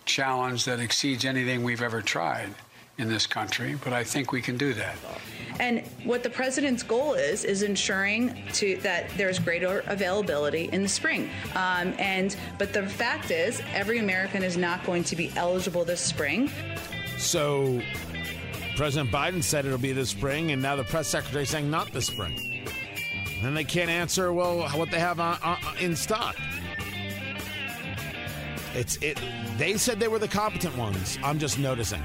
challenge 0.05 0.65
that 0.65 0.79
exceeds 0.79 1.25
anything 1.25 1.63
we've 1.63 1.81
ever 1.81 2.03
tried 2.03 2.51
in 2.97 3.07
this 3.07 3.27
country, 3.27 3.77
but 3.83 3.93
I 3.93 4.03
think 4.03 4.31
we 4.31 4.41
can 4.41 4.57
do 4.57 4.73
that. 4.73 4.95
And 5.59 5.81
what 6.03 6.23
the 6.23 6.29
president's 6.29 6.83
goal 6.83 7.13
is 7.13 7.43
is 7.43 7.63
ensuring 7.63 8.43
to 8.53 8.77
that 8.77 9.09
there's 9.17 9.39
greater 9.39 9.83
availability 9.87 10.69
in 10.71 10.83
the 10.83 10.89
spring. 10.89 11.29
Um, 11.55 11.93
and 11.97 12.35
but 12.57 12.73
the 12.73 12.87
fact 12.87 13.31
is, 13.31 13.61
every 13.73 13.99
American 13.99 14.43
is 14.43 14.57
not 14.57 14.85
going 14.85 15.03
to 15.05 15.15
be 15.15 15.31
eligible 15.35 15.83
this 15.83 16.01
spring. 16.01 16.51
So, 17.17 17.81
President 18.75 19.11
Biden 19.11 19.43
said 19.43 19.65
it'll 19.65 19.79
be 19.79 19.91
this 19.91 20.09
spring, 20.09 20.51
and 20.51 20.61
now 20.61 20.75
the 20.75 20.83
press 20.83 21.07
secretary 21.07 21.43
is 21.43 21.49
saying 21.49 21.69
not 21.69 21.91
this 21.91 22.05
spring. 22.05 22.65
And 23.41 23.55
they 23.55 23.63
can't 23.63 23.89
answer 23.89 24.33
well 24.33 24.67
what 24.69 24.91
they 24.91 24.99
have 24.99 25.19
on, 25.19 25.37
on, 25.43 25.57
in 25.79 25.95
stock. 25.95 26.35
It's 28.73 28.97
it. 28.97 29.19
They 29.57 29.77
said 29.77 29.99
they 29.99 30.07
were 30.07 30.19
the 30.19 30.27
competent 30.27 30.77
ones. 30.77 31.17
I'm 31.23 31.39
just 31.39 31.57
noticing. 31.57 32.03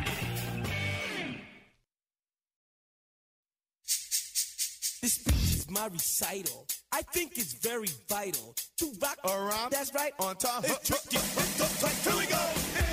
My 5.73 5.87
recital. 5.87 6.67
I 6.93 7.03
think 7.03 7.39
it's 7.39 7.55
very 7.55 7.89
vital 8.09 8.55
to 8.77 8.93
rock 9.01 9.19
around. 9.25 9.71
That's 9.71 9.95
right. 9.95 10.13
On 10.21 10.37
time. 10.37 10.63
It's 10.65 10.87
tricky. 10.87 11.17
It's 11.17 11.83
like, 11.83 11.95
here 11.95 12.19
we 12.19 12.27
go. 12.27 12.41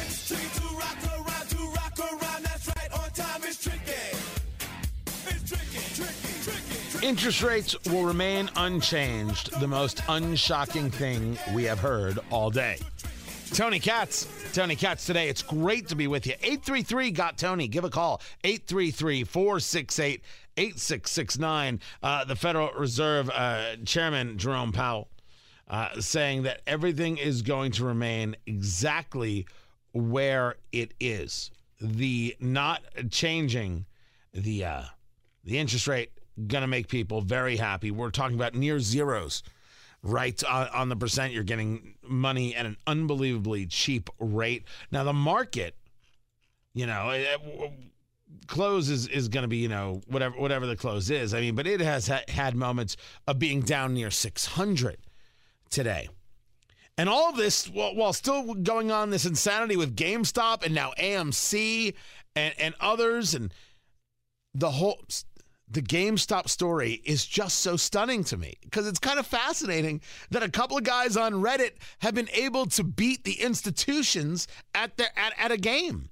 It's 0.08 0.28
tricky 0.28 0.48
to 0.60 0.76
rock 0.76 0.98
around. 1.14 1.50
To 1.50 1.58
rock 1.58 2.00
around. 2.00 2.44
That's 2.46 2.68
right. 2.68 2.92
On 2.94 3.10
time. 3.12 3.42
It's 3.44 3.62
tricky. 3.62 3.80
It's 5.28 5.50
tricky. 5.50 5.80
Tricky. 5.94 6.52
Tricky. 6.92 7.06
Interest 7.08 7.44
rates 7.44 7.76
will 7.86 8.06
remain 8.06 8.50
unchanged. 8.56 9.60
The 9.60 9.68
most 9.68 10.02
unshocking 10.08 10.90
thing 10.90 11.38
we 11.54 11.66
have 11.66 11.80
heard 11.80 12.20
all 12.30 12.50
day. 12.50 12.80
Tony 13.52 13.80
Katz. 13.80 14.28
Tony 14.54 14.76
Katz 14.76 15.06
today. 15.06 15.28
It's 15.28 15.42
great 15.42 15.90
to 15.90 15.96
be 15.96 16.08
with 16.08 16.26
you. 16.28 16.34
833 16.42 17.12
got 17.12 17.38
Tony. 17.38 17.68
Give 17.68 17.84
a 17.84 17.90
call. 17.90 18.22
833 18.44 19.26
468 19.26 20.22
8669. 20.60 21.80
Uh, 22.04 22.26
the 22.26 22.36
Federal 22.36 22.72
Reserve 22.74 23.30
uh, 23.30 23.78
Chairman 23.86 24.38
Jerome 24.38 24.74
Powell 24.74 25.08
uh, 25.70 26.02
saying 26.02 26.44
that 26.44 26.62
everything 26.68 27.18
is 27.18 27.42
going 27.42 27.72
to 27.74 27.86
remain 27.86 28.36
exactly 28.46 29.48
where 29.94 30.56
it 30.72 30.94
is. 31.00 31.52
The 31.80 32.36
not 32.42 32.82
changing 33.10 33.86
the 34.34 34.66
uh, 34.66 34.84
the 35.46 35.58
interest 35.58 35.88
rate 35.88 36.12
going 36.48 36.62
to 36.62 36.68
make 36.68 36.90
people 36.90 37.22
very 37.22 37.56
happy. 37.56 37.90
We're 37.92 38.12
talking 38.12 38.36
about 38.36 38.54
near 38.54 38.80
zeros, 38.80 39.44
right? 40.04 40.42
On, 40.44 40.90
the 40.90 40.96
percent, 40.96 41.34
you're 41.34 41.44
getting 41.44 41.96
money 42.04 42.54
at 42.56 42.66
an 42.66 42.78
unbelievably 42.86 43.68
cheap 43.68 44.10
rate. 44.20 44.66
Now, 44.92 45.04
the 45.04 45.14
market, 45.14 45.76
you 46.74 46.86
know, 46.86 47.10
close 48.48 48.90
is, 48.90 49.08
is 49.08 49.28
going 49.28 49.44
to 49.44 49.48
be, 49.48 49.58
you 49.58 49.70
know, 49.70 50.02
whatever 50.08 50.38
whatever 50.38 50.66
the 50.66 50.76
close 50.76 51.10
is. 51.10 51.34
I 51.34 51.42
mean, 51.42 51.56
but 51.56 51.68
it 51.68 51.80
has 51.80 52.08
ha- 52.08 52.24
had 52.28 52.56
moments 52.56 52.98
of 53.28 53.40
being 53.40 53.62
down 53.62 53.94
near 53.94 54.12
600 54.12 54.98
today. 55.70 56.10
And 56.98 57.08
all 57.08 57.30
of 57.30 57.38
this 57.38 57.70
while, 57.70 57.96
while 57.96 58.12
still 58.12 58.54
going 58.56 58.92
on 58.92 59.10
this 59.10 59.26
insanity 59.26 59.78
with 59.78 59.96
GameStop 59.96 60.66
and 60.66 60.76
now 60.76 60.92
AMC 61.00 61.94
and, 62.36 62.54
and 62.60 62.76
others 62.80 63.34
and 63.34 63.54
the 64.54 64.72
whole 64.72 65.00
the 65.72 65.82
GameStop 65.82 66.50
story 66.50 67.02
is 67.06 67.26
just 67.26 67.60
so 67.60 67.78
stunning 67.78 68.24
to 68.26 68.38
me 68.38 68.56
because 68.64 68.88
it's 68.88 69.00
kind 69.00 69.20
of 69.20 69.28
fascinating 69.28 70.02
that 70.32 70.42
a 70.42 70.50
couple 70.50 70.78
of 70.78 70.84
guys 70.84 71.16
on 71.16 71.34
Reddit 71.36 71.74
have 72.00 72.16
been 72.16 72.30
able 72.34 72.66
to 72.66 72.84
beat 72.84 73.24
the 73.24 73.40
institutions 73.40 74.48
at 74.74 74.98
their 74.98 75.10
at, 75.16 75.34
at 75.38 75.52
a 75.52 75.58
game. 75.58 76.10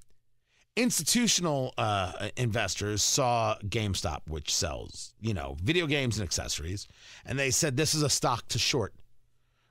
Institutional 0.77 1.73
uh, 1.77 2.29
investors 2.37 3.03
saw 3.03 3.57
GameStop, 3.65 4.21
which 4.29 4.55
sells 4.55 5.13
you 5.19 5.33
know 5.33 5.57
video 5.61 5.87
games 5.87 6.17
and 6.17 6.23
accessories, 6.23 6.87
and 7.25 7.37
they 7.37 7.51
said 7.51 7.75
this 7.75 7.93
is 7.93 8.03
a 8.03 8.09
stock 8.09 8.47
to 8.49 8.59
short 8.59 8.93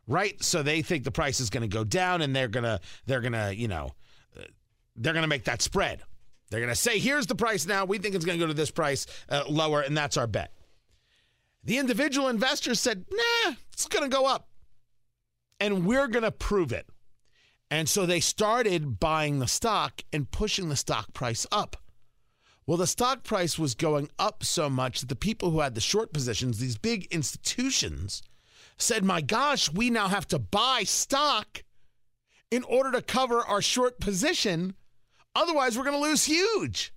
right? 0.07 0.43
So 0.43 0.63
they 0.63 0.83
think 0.83 1.05
the 1.05 1.11
price 1.11 1.41
is 1.41 1.51
going 1.51 1.69
to 1.69 1.75
go 1.75 1.85
down, 1.85 2.23
and 2.23 2.35
they're 2.35 2.49
gonna 2.49 2.81
they're 3.07 3.21
gonna 3.21 3.53
you 3.53 3.69
know 3.69 3.91
uh, 4.39 4.43
they're 4.97 5.13
gonna 5.13 5.27
make 5.27 5.45
that 5.45 5.63
spread. 5.63 6.03
They're 6.51 6.61
gonna 6.61 6.75
say, 6.75 6.99
here's 6.99 7.27
the 7.27 7.35
price 7.35 7.67
now. 7.67 7.85
We 7.85 7.99
think 7.99 8.15
it's 8.15 8.25
going 8.25 8.39
to 8.39 8.45
go 8.45 8.49
to 8.49 8.55
this 8.55 8.71
price 8.71 9.07
uh, 9.29 9.45
lower, 9.49 9.81
and 9.81 9.97
that's 9.97 10.17
our 10.17 10.27
bet. 10.27 10.53
The 11.65 11.79
individual 11.79 12.29
investors 12.29 12.79
said, 12.79 13.05
nah, 13.11 13.55
it's 13.73 13.89
going 13.89 14.09
to 14.09 14.17
go 14.17 14.27
up, 14.27 14.49
and 15.59 15.85
we're 15.85 16.07
going 16.07 16.23
to 16.23 16.31
prove 16.31 16.73
it. 16.73 16.87
And 17.71 17.89
so 17.89 18.07
they 18.07 18.21
started 18.21 19.01
buying 19.01 19.39
the 19.39 19.49
stock 19.49 20.03
and 20.13 20.31
pushing 20.31 20.69
the 20.69 20.77
stock 20.77 21.13
price 21.13 21.47
up. 21.51 21.77
Well, 22.67 22.77
the 22.77 22.87
stock 22.87 23.23
price 23.23 23.59
was 23.59 23.75
going 23.75 24.09
up 24.19 24.43
so 24.45 24.69
much 24.69 25.01
that 25.01 25.09
the 25.09 25.17
people 25.17 25.51
who 25.51 25.61
had 25.61 25.75
the 25.75 25.81
short 25.81 26.13
positions, 26.13 26.59
these 26.59 26.79
big 26.79 27.07
institutions, 27.13 28.23
said, 28.77 29.05
My 29.05 29.21
gosh, 29.21 29.73
we 29.73 29.91
now 29.91 30.09
have 30.09 30.27
to 30.29 30.39
buy 30.39 30.83
stock 30.85 31.63
in 32.51 32.63
order 32.65 32.93
to 32.93 33.03
cover 33.03 33.41
our 33.41 33.63
short 33.63 34.01
position. 34.01 34.75
Otherwise, 35.35 35.77
we're 35.77 35.85
going 35.85 36.01
to 36.01 36.09
lose 36.09 36.25
huge. 36.25 36.93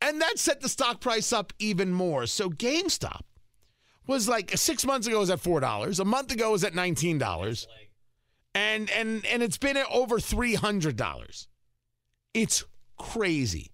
And 0.00 0.20
that 0.20 0.38
set 0.38 0.60
the 0.60 0.68
stock 0.68 1.00
price 1.00 1.32
up 1.32 1.52
even 1.58 1.92
more. 1.92 2.26
So 2.26 2.48
GameStop 2.48 3.22
was 4.06 4.28
like 4.28 4.50
six 4.56 4.84
months 4.86 5.06
ago 5.06 5.20
was 5.20 5.30
at 5.30 5.40
four 5.40 5.60
dollars. 5.60 6.00
A 6.00 6.04
month 6.04 6.32
ago 6.32 6.52
was 6.52 6.64
at 6.64 6.74
nineteen 6.74 7.18
dollars, 7.18 7.68
and 8.54 8.90
and 8.90 9.24
and 9.26 9.42
it's 9.42 9.58
been 9.58 9.76
at 9.76 9.86
over 9.90 10.18
three 10.20 10.54
hundred 10.54 10.96
dollars. 10.96 11.48
It's 12.34 12.64
crazy. 12.98 13.70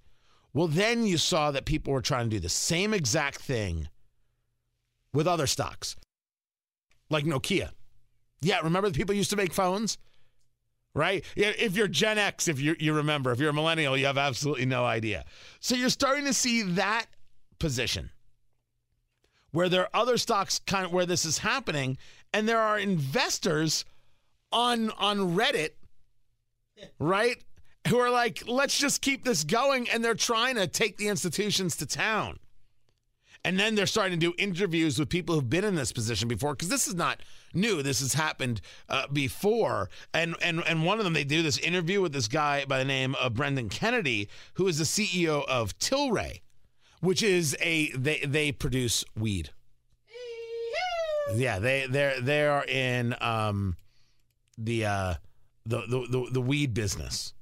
Well, 0.52 0.68
then 0.68 1.04
you 1.04 1.18
saw 1.18 1.50
that 1.50 1.66
people 1.66 1.92
were 1.92 2.00
trying 2.00 2.30
to 2.30 2.36
do 2.36 2.40
the 2.40 2.48
same 2.48 2.94
exact 2.94 3.40
thing 3.40 3.88
with 5.12 5.26
other 5.26 5.46
stocks 5.46 5.96
like 7.10 7.24
Nokia. 7.24 7.70
Yeah, 8.40 8.60
remember 8.60 8.88
the 8.88 8.96
people 8.96 9.14
used 9.14 9.30
to 9.30 9.36
make 9.36 9.52
phones? 9.52 9.98
Right? 10.94 11.24
If 11.36 11.76
you're 11.76 11.88
Gen 11.88 12.16
X, 12.16 12.48
if 12.48 12.58
you 12.58 12.74
you 12.78 12.94
remember, 12.94 13.30
if 13.30 13.38
you're 13.38 13.50
a 13.50 13.54
millennial, 13.54 13.98
you 13.98 14.06
have 14.06 14.16
absolutely 14.16 14.64
no 14.64 14.84
idea. 14.84 15.24
So 15.60 15.74
you're 15.74 15.90
starting 15.90 16.24
to 16.24 16.32
see 16.32 16.62
that 16.62 17.06
position 17.58 18.10
where 19.50 19.68
there 19.68 19.82
are 19.82 19.90
other 19.92 20.16
stocks 20.16 20.58
kind 20.66 20.86
of 20.86 20.92
where 20.92 21.06
this 21.06 21.24
is 21.26 21.38
happening, 21.38 21.98
and 22.32 22.48
there 22.48 22.60
are 22.60 22.78
investors 22.78 23.84
on 24.56 24.90
on 24.98 25.36
Reddit, 25.36 25.70
right? 26.98 27.36
Who 27.88 27.98
are 27.98 28.10
like, 28.10 28.42
let's 28.48 28.76
just 28.76 29.02
keep 29.02 29.24
this 29.24 29.44
going, 29.44 29.88
and 29.90 30.04
they're 30.04 30.14
trying 30.14 30.56
to 30.56 30.66
take 30.66 30.96
the 30.96 31.08
institutions 31.08 31.76
to 31.76 31.86
town. 31.86 32.40
And 33.44 33.60
then 33.60 33.76
they're 33.76 33.86
starting 33.86 34.18
to 34.18 34.26
do 34.26 34.34
interviews 34.38 34.98
with 34.98 35.08
people 35.08 35.36
who've 35.36 35.48
been 35.48 35.62
in 35.62 35.76
this 35.76 35.92
position 35.92 36.26
before 36.26 36.54
because 36.54 36.68
this 36.68 36.88
is 36.88 36.96
not 36.96 37.20
new. 37.54 37.80
This 37.80 38.00
has 38.00 38.12
happened 38.12 38.60
uh, 38.88 39.06
before. 39.12 39.88
And, 40.12 40.34
and, 40.42 40.64
and 40.66 40.84
one 40.84 40.98
of 40.98 41.04
them, 41.04 41.12
they 41.12 41.22
do 41.22 41.44
this 41.44 41.58
interview 41.58 42.00
with 42.00 42.12
this 42.12 42.26
guy 42.26 42.64
by 42.64 42.78
the 42.78 42.84
name 42.84 43.14
of 43.14 43.34
Brendan 43.34 43.68
Kennedy, 43.68 44.28
who 44.54 44.66
is 44.66 44.78
the 44.78 44.84
CEO 44.84 45.44
of 45.46 45.78
Tilray, 45.78 46.40
which 47.00 47.22
is 47.22 47.56
a, 47.60 47.92
they, 47.92 48.18
they 48.26 48.50
produce 48.50 49.04
weed. 49.16 49.50
Yeah, 51.34 51.58
they 51.58 51.86
they're 51.88 52.20
they 52.20 52.46
are 52.46 52.64
in 52.64 53.14
um, 53.20 53.76
the, 54.58 54.84
uh, 54.86 55.14
the 55.64 55.82
the 55.88 56.06
the 56.08 56.28
the 56.32 56.40
weed 56.40 56.74
business. 56.74 57.34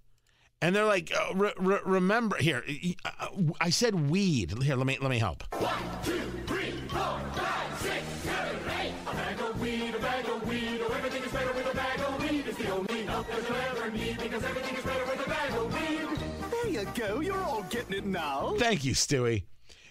And 0.63 0.75
they're 0.75 0.87
like, 0.87 1.13
uh, 1.15 1.35
re- 1.35 1.53
re- 1.59 1.81
remember 1.85 2.37
here. 2.39 2.65
Uh, 3.05 3.29
I 3.61 3.69
said 3.69 4.09
weed. 4.09 4.63
Here, 4.63 4.77
let 4.77 4.87
me 4.87 4.97
let 5.01 5.11
me 5.11 5.19
help. 5.19 5.45
One, 5.61 5.73
two, 6.05 6.21
three, 6.47 6.71
four, 6.89 7.21
five, 7.35 7.79
six, 7.81 8.03
seven, 8.23 8.59
eight. 8.81 8.95
A 9.07 9.13
bag 9.13 9.41
of 9.41 9.61
weed, 9.61 9.95
a 9.95 9.99
bag 9.99 10.27
of 10.27 10.49
weed. 10.49 10.81
Oh, 10.83 10.95
everything 10.97 11.23
is 11.23 11.33
better 11.33 11.53
with 11.53 11.71
a 11.71 11.77
bag 11.77 12.01
of 12.01 12.19
weed. 12.23 12.45
It's 12.49 12.57
the 12.57 12.71
only 12.71 13.03
help 13.03 13.27
that 13.29 13.43
you'll 13.47 13.57
ever 13.57 13.91
need 13.91 14.19
because 14.19 14.43
everything 14.43 14.77
is 14.77 14.85
better 14.85 15.05
with 15.05 15.27
a 15.27 15.29
bag 15.29 15.53
of 15.53 15.75
weed. 15.75 16.51
There 16.51 16.69
you 16.69 16.89
go. 16.95 17.21
You're 17.21 17.37
all 17.37 17.65
getting 17.65 17.93
it 17.99 18.07
now. 18.07 18.55
Thank 18.57 18.85
you, 18.85 18.95
Stewie. 18.95 19.45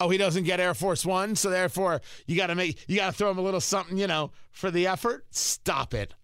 Oh, 0.00 0.08
he 0.08 0.16
doesn't 0.16 0.44
get 0.44 0.58
Air 0.58 0.72
Force 0.72 1.04
One, 1.04 1.36
so 1.36 1.50
therefore 1.50 2.00
you 2.26 2.34
got 2.34 2.46
to 2.46 2.54
make 2.54 2.82
you 2.88 2.96
got 2.96 3.10
to 3.10 3.12
throw 3.12 3.30
him 3.30 3.36
a 3.36 3.42
little 3.42 3.60
something, 3.60 3.98
you 3.98 4.06
know, 4.06 4.32
for 4.52 4.70
the 4.70 4.86
effort. 4.86 5.26
Stop 5.28 5.92
it. 5.92 6.14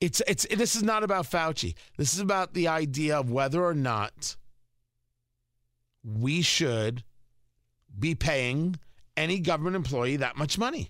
It's 0.00 0.22
it's 0.26 0.46
this 0.46 0.74
is 0.74 0.82
not 0.82 1.04
about 1.04 1.26
Fauci. 1.26 1.74
This 1.98 2.14
is 2.14 2.20
about 2.20 2.54
the 2.54 2.68
idea 2.68 3.18
of 3.18 3.30
whether 3.30 3.62
or 3.62 3.74
not 3.74 4.36
we 6.02 6.40
should 6.40 7.04
be 7.98 8.14
paying 8.14 8.76
any 9.18 9.38
government 9.38 9.76
employee 9.76 10.16
that 10.16 10.38
much 10.38 10.56
money. 10.56 10.88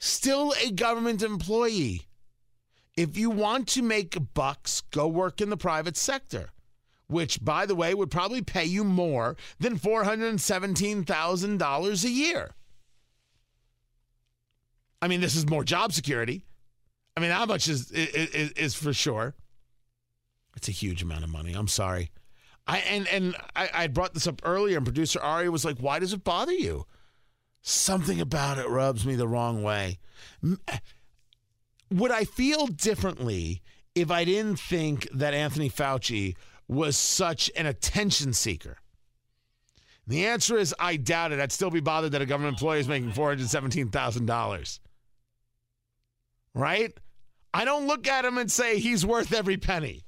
Still 0.00 0.52
a 0.60 0.72
government 0.72 1.22
employee. 1.22 2.08
If 2.96 3.18
you 3.18 3.30
want 3.30 3.68
to 3.68 3.82
make 3.82 4.16
bucks, 4.34 4.80
go 4.90 5.06
work 5.06 5.42
in 5.42 5.50
the 5.50 5.56
private 5.56 5.96
sector, 5.96 6.50
which, 7.06 7.44
by 7.44 7.66
the 7.66 7.76
way, 7.76 7.94
would 7.94 8.10
probably 8.10 8.42
pay 8.42 8.64
you 8.64 8.82
more 8.82 9.36
than 9.58 9.78
$417,000 9.78 12.04
a 12.04 12.10
year. 12.10 12.50
I 15.02 15.08
mean, 15.08 15.20
this 15.20 15.36
is 15.36 15.48
more 15.48 15.64
job 15.64 15.92
security. 15.92 16.46
I 17.16 17.20
mean, 17.20 17.30
how 17.30 17.46
much 17.46 17.68
is, 17.68 17.90
is, 17.90 18.52
is 18.52 18.74
for 18.74 18.94
sure? 18.94 19.34
It's 20.56 20.68
a 20.68 20.72
huge 20.72 21.02
amount 21.02 21.24
of 21.24 21.30
money. 21.30 21.52
I'm 21.52 21.68
sorry. 21.68 22.10
I 22.66 22.78
and 22.78 23.06
and 23.08 23.36
I, 23.56 23.70
I 23.72 23.86
brought 23.86 24.12
this 24.14 24.26
up 24.26 24.42
earlier, 24.44 24.76
and 24.76 24.84
producer 24.84 25.18
Ari 25.20 25.48
was 25.48 25.64
like, 25.64 25.78
"Why 25.78 25.98
does 25.98 26.12
it 26.12 26.22
bother 26.22 26.52
you?" 26.52 26.84
Something 27.62 28.20
about 28.20 28.58
it 28.58 28.68
rubs 28.68 29.04
me 29.04 29.16
the 29.16 29.28
wrong 29.28 29.62
way. 29.62 29.98
Eh, 30.68 30.78
would 31.90 32.10
I 32.10 32.24
feel 32.24 32.66
differently 32.66 33.62
if 33.94 34.10
I 34.10 34.24
didn't 34.24 34.58
think 34.58 35.08
that 35.12 35.34
Anthony 35.34 35.68
Fauci 35.68 36.36
was 36.68 36.96
such 36.96 37.50
an 37.56 37.66
attention 37.66 38.32
seeker? 38.32 38.78
The 40.06 40.26
answer 40.26 40.56
is 40.56 40.74
I 40.78 40.96
doubt 40.96 41.32
it. 41.32 41.40
I'd 41.40 41.52
still 41.52 41.70
be 41.70 41.80
bothered 41.80 42.12
that 42.12 42.22
a 42.22 42.26
government 42.26 42.54
employee 42.54 42.80
is 42.80 42.88
making 42.88 43.12
$417,000. 43.12 44.80
Right? 46.54 46.92
I 47.52 47.64
don't 47.64 47.86
look 47.86 48.08
at 48.08 48.24
him 48.24 48.38
and 48.38 48.50
say 48.50 48.78
he's 48.78 49.04
worth 49.04 49.32
every 49.32 49.56
penny. 49.56 50.04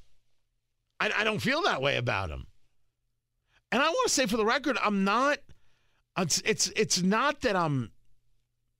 I, 0.98 1.10
I 1.18 1.24
don't 1.24 1.40
feel 1.40 1.62
that 1.62 1.82
way 1.82 1.96
about 1.96 2.30
him. 2.30 2.46
And 3.70 3.82
I 3.82 3.88
want 3.88 4.08
to 4.08 4.12
say 4.12 4.26
for 4.26 4.36
the 4.36 4.44
record, 4.44 4.76
I'm 4.82 5.04
not 5.04 5.38
it's 6.18 6.42
it's 6.44 6.68
it's 6.76 7.02
not 7.02 7.40
that 7.42 7.56
I'm 7.56 7.92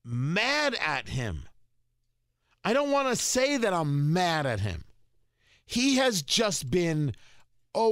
mad 0.05 0.77
at 0.85 1.09
him. 1.09 1.49
I 2.65 2.73
don't 2.73 2.91
want 2.91 3.09
to 3.09 3.17
say 3.17 3.57
that 3.57 3.73
I'm 3.73 4.13
mad 4.13 4.47
at 4.47 4.61
him. 4.61 4.85
He 5.65 5.97
has 5.97 6.23
just 6.23 6.71
been 6.71 7.15
a 7.75 7.89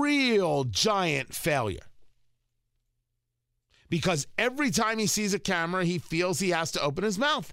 real 0.00 0.64
giant 0.64 1.34
failure. 1.34 1.80
Because 3.90 4.26
every 4.36 4.70
time 4.70 4.98
he 4.98 5.06
sees 5.06 5.34
a 5.34 5.38
camera, 5.38 5.84
he 5.84 5.98
feels 5.98 6.38
he 6.38 6.50
has 6.50 6.70
to 6.72 6.82
open 6.82 7.04
his 7.04 7.18
mouth. 7.18 7.52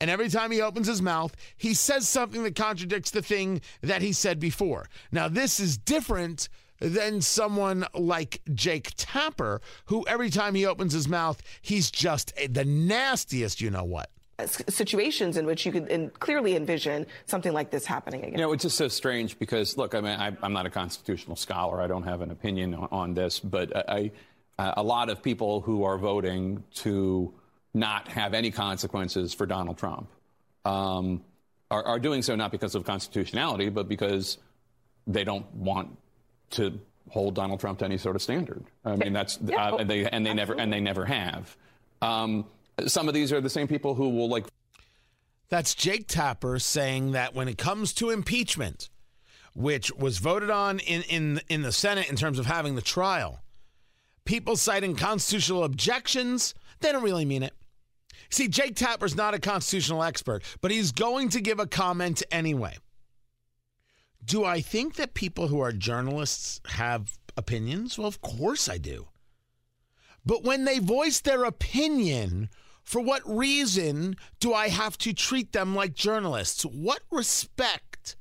And 0.00 0.10
every 0.10 0.28
time 0.28 0.50
he 0.50 0.62
opens 0.62 0.86
his 0.86 1.02
mouth, 1.02 1.34
he 1.56 1.74
says 1.74 2.08
something 2.08 2.42
that 2.44 2.56
contradicts 2.56 3.10
the 3.10 3.22
thing 3.22 3.60
that 3.82 4.00
he 4.00 4.12
said 4.12 4.40
before. 4.40 4.86
Now, 5.12 5.28
this 5.28 5.60
is 5.60 5.76
different 5.76 6.48
than 6.80 7.20
someone 7.20 7.86
like 7.94 8.40
Jake 8.52 8.92
Tapper, 8.96 9.60
who 9.86 10.04
every 10.06 10.30
time 10.30 10.54
he 10.54 10.66
opens 10.66 10.92
his 10.92 11.08
mouth, 11.08 11.40
he's 11.62 11.90
just 11.90 12.32
the 12.48 12.64
nastiest, 12.64 13.60
you 13.60 13.70
know 13.70 13.84
what 13.84 14.10
situations 14.46 15.36
in 15.36 15.46
which 15.46 15.66
you 15.66 15.72
could 15.72 16.12
clearly 16.18 16.56
envision 16.56 17.06
something 17.26 17.52
like 17.52 17.70
this 17.70 17.86
happening 17.86 18.22
again. 18.22 18.38
You 18.38 18.46
know, 18.46 18.52
it's 18.52 18.62
just 18.62 18.76
so 18.76 18.88
strange 18.88 19.38
because, 19.38 19.76
look, 19.76 19.94
I 19.94 20.00
mean, 20.00 20.18
I, 20.18 20.32
am 20.42 20.52
not 20.52 20.66
a 20.66 20.70
constitutional 20.70 21.36
scholar. 21.36 21.80
I 21.80 21.86
don't 21.86 22.04
have 22.04 22.20
an 22.20 22.30
opinion 22.30 22.74
on, 22.74 22.88
on 22.90 23.14
this, 23.14 23.40
but 23.40 23.76
I, 23.90 24.10
I, 24.58 24.72
a 24.76 24.82
lot 24.82 25.08
of 25.08 25.22
people 25.22 25.60
who 25.60 25.84
are 25.84 25.98
voting 25.98 26.64
to 26.76 27.34
not 27.74 28.08
have 28.08 28.34
any 28.34 28.50
consequences 28.50 29.32
for 29.32 29.46
Donald 29.46 29.78
Trump 29.78 30.08
um, 30.64 31.22
are, 31.70 31.84
are 31.84 31.98
doing 31.98 32.22
so 32.22 32.34
not 32.34 32.50
because 32.50 32.74
of 32.74 32.84
constitutionality, 32.84 33.68
but 33.68 33.88
because 33.88 34.38
they 35.06 35.24
don't 35.24 35.46
want 35.54 35.96
to 36.50 36.78
hold 37.10 37.34
Donald 37.34 37.60
Trump 37.60 37.80
to 37.80 37.84
any 37.84 37.98
sort 37.98 38.16
of 38.16 38.22
standard. 38.22 38.64
I 38.84 38.96
mean, 38.96 39.12
that's 39.12 39.38
yeah, 39.44 39.72
uh, 39.72 39.84
they, 39.84 40.04
and 40.08 40.24
they 40.24 40.30
absolutely. 40.30 40.34
never 40.34 40.54
and 40.54 40.72
they 40.72 40.80
never 40.80 41.04
have. 41.04 41.56
Um, 42.02 42.46
some 42.86 43.08
of 43.08 43.14
these 43.14 43.32
are 43.32 43.40
the 43.40 43.50
same 43.50 43.68
people 43.68 43.94
who 43.94 44.08
will 44.10 44.28
like. 44.28 44.46
That's 45.48 45.74
Jake 45.74 46.06
Tapper 46.06 46.58
saying 46.58 47.12
that 47.12 47.34
when 47.34 47.48
it 47.48 47.58
comes 47.58 47.92
to 47.94 48.10
impeachment, 48.10 48.88
which 49.54 49.92
was 49.92 50.18
voted 50.18 50.50
on 50.50 50.78
in 50.80 51.02
in 51.02 51.40
in 51.48 51.62
the 51.62 51.72
Senate 51.72 52.08
in 52.08 52.16
terms 52.16 52.38
of 52.38 52.46
having 52.46 52.76
the 52.76 52.82
trial, 52.82 53.40
people 54.24 54.56
citing 54.56 54.96
constitutional 54.96 55.64
objections, 55.64 56.54
they 56.80 56.92
don't 56.92 57.02
really 57.02 57.24
mean 57.24 57.42
it. 57.42 57.54
See, 58.30 58.46
Jake 58.46 58.76
Tapper's 58.76 59.16
not 59.16 59.34
a 59.34 59.40
constitutional 59.40 60.04
expert, 60.04 60.44
but 60.60 60.70
he's 60.70 60.92
going 60.92 61.30
to 61.30 61.40
give 61.40 61.58
a 61.58 61.66
comment 61.66 62.22
anyway. 62.30 62.76
Do 64.24 64.44
I 64.44 64.60
think 64.60 64.96
that 64.96 65.14
people 65.14 65.48
who 65.48 65.60
are 65.60 65.72
journalists 65.72 66.60
have 66.66 67.18
opinions? 67.36 67.98
Well, 67.98 68.06
of 68.06 68.20
course 68.20 68.68
I 68.68 68.78
do. 68.78 69.08
But 70.24 70.44
when 70.44 70.64
they 70.64 70.78
voice 70.78 71.20
their 71.20 71.44
opinion, 71.44 72.50
for 72.84 73.00
what 73.00 73.22
reason 73.24 74.16
do 74.38 74.52
I 74.52 74.68
have 74.68 74.98
to 74.98 75.12
treat 75.12 75.52
them 75.52 75.74
like 75.74 75.94
journalists? 75.94 76.64
What 76.64 77.00
respect 77.10 78.16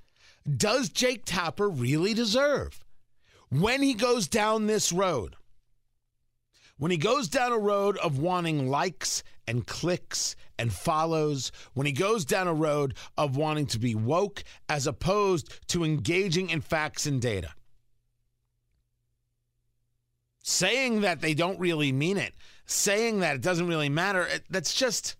does 0.49 0.89
Jake 0.89 1.23
Tapper 1.25 1.69
really 1.69 2.13
deserve 2.13 2.83
when 3.49 3.81
he 3.81 3.93
goes 3.93 4.27
down 4.27 4.67
this 4.67 4.91
road? 4.91 5.35
When 6.77 6.91
he 6.91 6.97
goes 6.97 7.27
down 7.27 7.51
a 7.51 7.57
road 7.57 7.97
of 7.97 8.19
wanting 8.19 8.69
likes 8.69 9.21
and 9.45 9.67
clicks 9.67 10.35
and 10.59 10.73
follows, 10.73 11.51
when 11.73 11.87
he 11.87 11.93
goes 11.93 12.25
down 12.25 12.47
a 12.47 12.53
road 12.53 12.93
of 13.17 13.37
wanting 13.37 13.65
to 13.67 13.79
be 13.79 13.95
woke 13.95 14.43
as 14.67 14.85
opposed 14.85 15.67
to 15.69 15.85
engaging 15.85 16.49
in 16.49 16.61
facts 16.61 17.05
and 17.05 17.21
data. 17.21 17.51
Saying 20.43 21.01
that 21.01 21.21
they 21.21 21.33
don't 21.33 21.59
really 21.59 21.91
mean 21.91 22.17
it, 22.17 22.33
saying 22.65 23.21
that 23.21 23.35
it 23.35 23.41
doesn't 23.41 23.67
really 23.67 23.89
matter, 23.89 24.27
that's 24.49 24.73
just. 24.73 25.15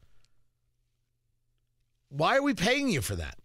Why 2.10 2.36
are 2.38 2.44
we 2.44 2.54
paying 2.54 2.90
you 2.90 3.02
for 3.02 3.16
that? 3.16 3.38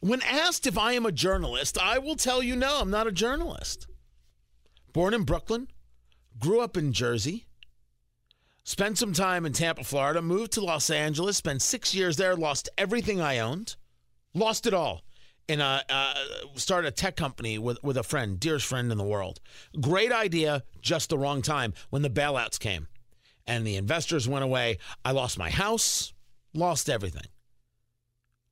When 0.00 0.22
asked 0.22 0.66
if 0.66 0.78
I 0.78 0.94
am 0.94 1.04
a 1.04 1.12
journalist, 1.12 1.76
I 1.76 1.98
will 1.98 2.16
tell 2.16 2.42
you 2.42 2.56
no, 2.56 2.80
I'm 2.80 2.90
not 2.90 3.06
a 3.06 3.12
journalist. 3.12 3.86
Born 4.92 5.12
in 5.12 5.24
Brooklyn, 5.24 5.68
grew 6.38 6.60
up 6.60 6.76
in 6.76 6.92
Jersey, 6.92 7.46
spent 8.70 8.96
some 8.96 9.12
time 9.12 9.44
in 9.44 9.52
Tampa, 9.52 9.82
Florida, 9.82 10.22
moved 10.22 10.52
to 10.52 10.60
Los 10.60 10.90
Angeles, 10.90 11.36
spent 11.36 11.60
six 11.60 11.92
years 11.92 12.16
there, 12.16 12.36
lost 12.36 12.68
everything 12.78 13.20
I 13.20 13.40
owned, 13.40 13.74
lost 14.32 14.64
it 14.64 14.72
all. 14.72 15.02
And 15.48 15.60
uh, 15.60 15.80
uh, 15.88 16.14
started 16.54 16.86
a 16.86 16.92
tech 16.92 17.16
company 17.16 17.58
with, 17.58 17.82
with 17.82 17.96
a 17.96 18.04
friend, 18.04 18.38
dearest 18.38 18.66
friend 18.66 18.92
in 18.92 18.96
the 18.96 19.02
world. 19.02 19.40
Great 19.80 20.12
idea, 20.12 20.62
just 20.80 21.10
the 21.10 21.18
wrong 21.18 21.42
time 21.42 21.74
when 21.90 22.02
the 22.02 22.08
bailouts 22.08 22.60
came 22.60 22.86
and 23.44 23.66
the 23.66 23.74
investors 23.74 24.28
went 24.28 24.44
away. 24.44 24.78
I 25.04 25.10
lost 25.10 25.36
my 25.36 25.50
house, 25.50 26.12
lost 26.54 26.88
everything. 26.88 27.26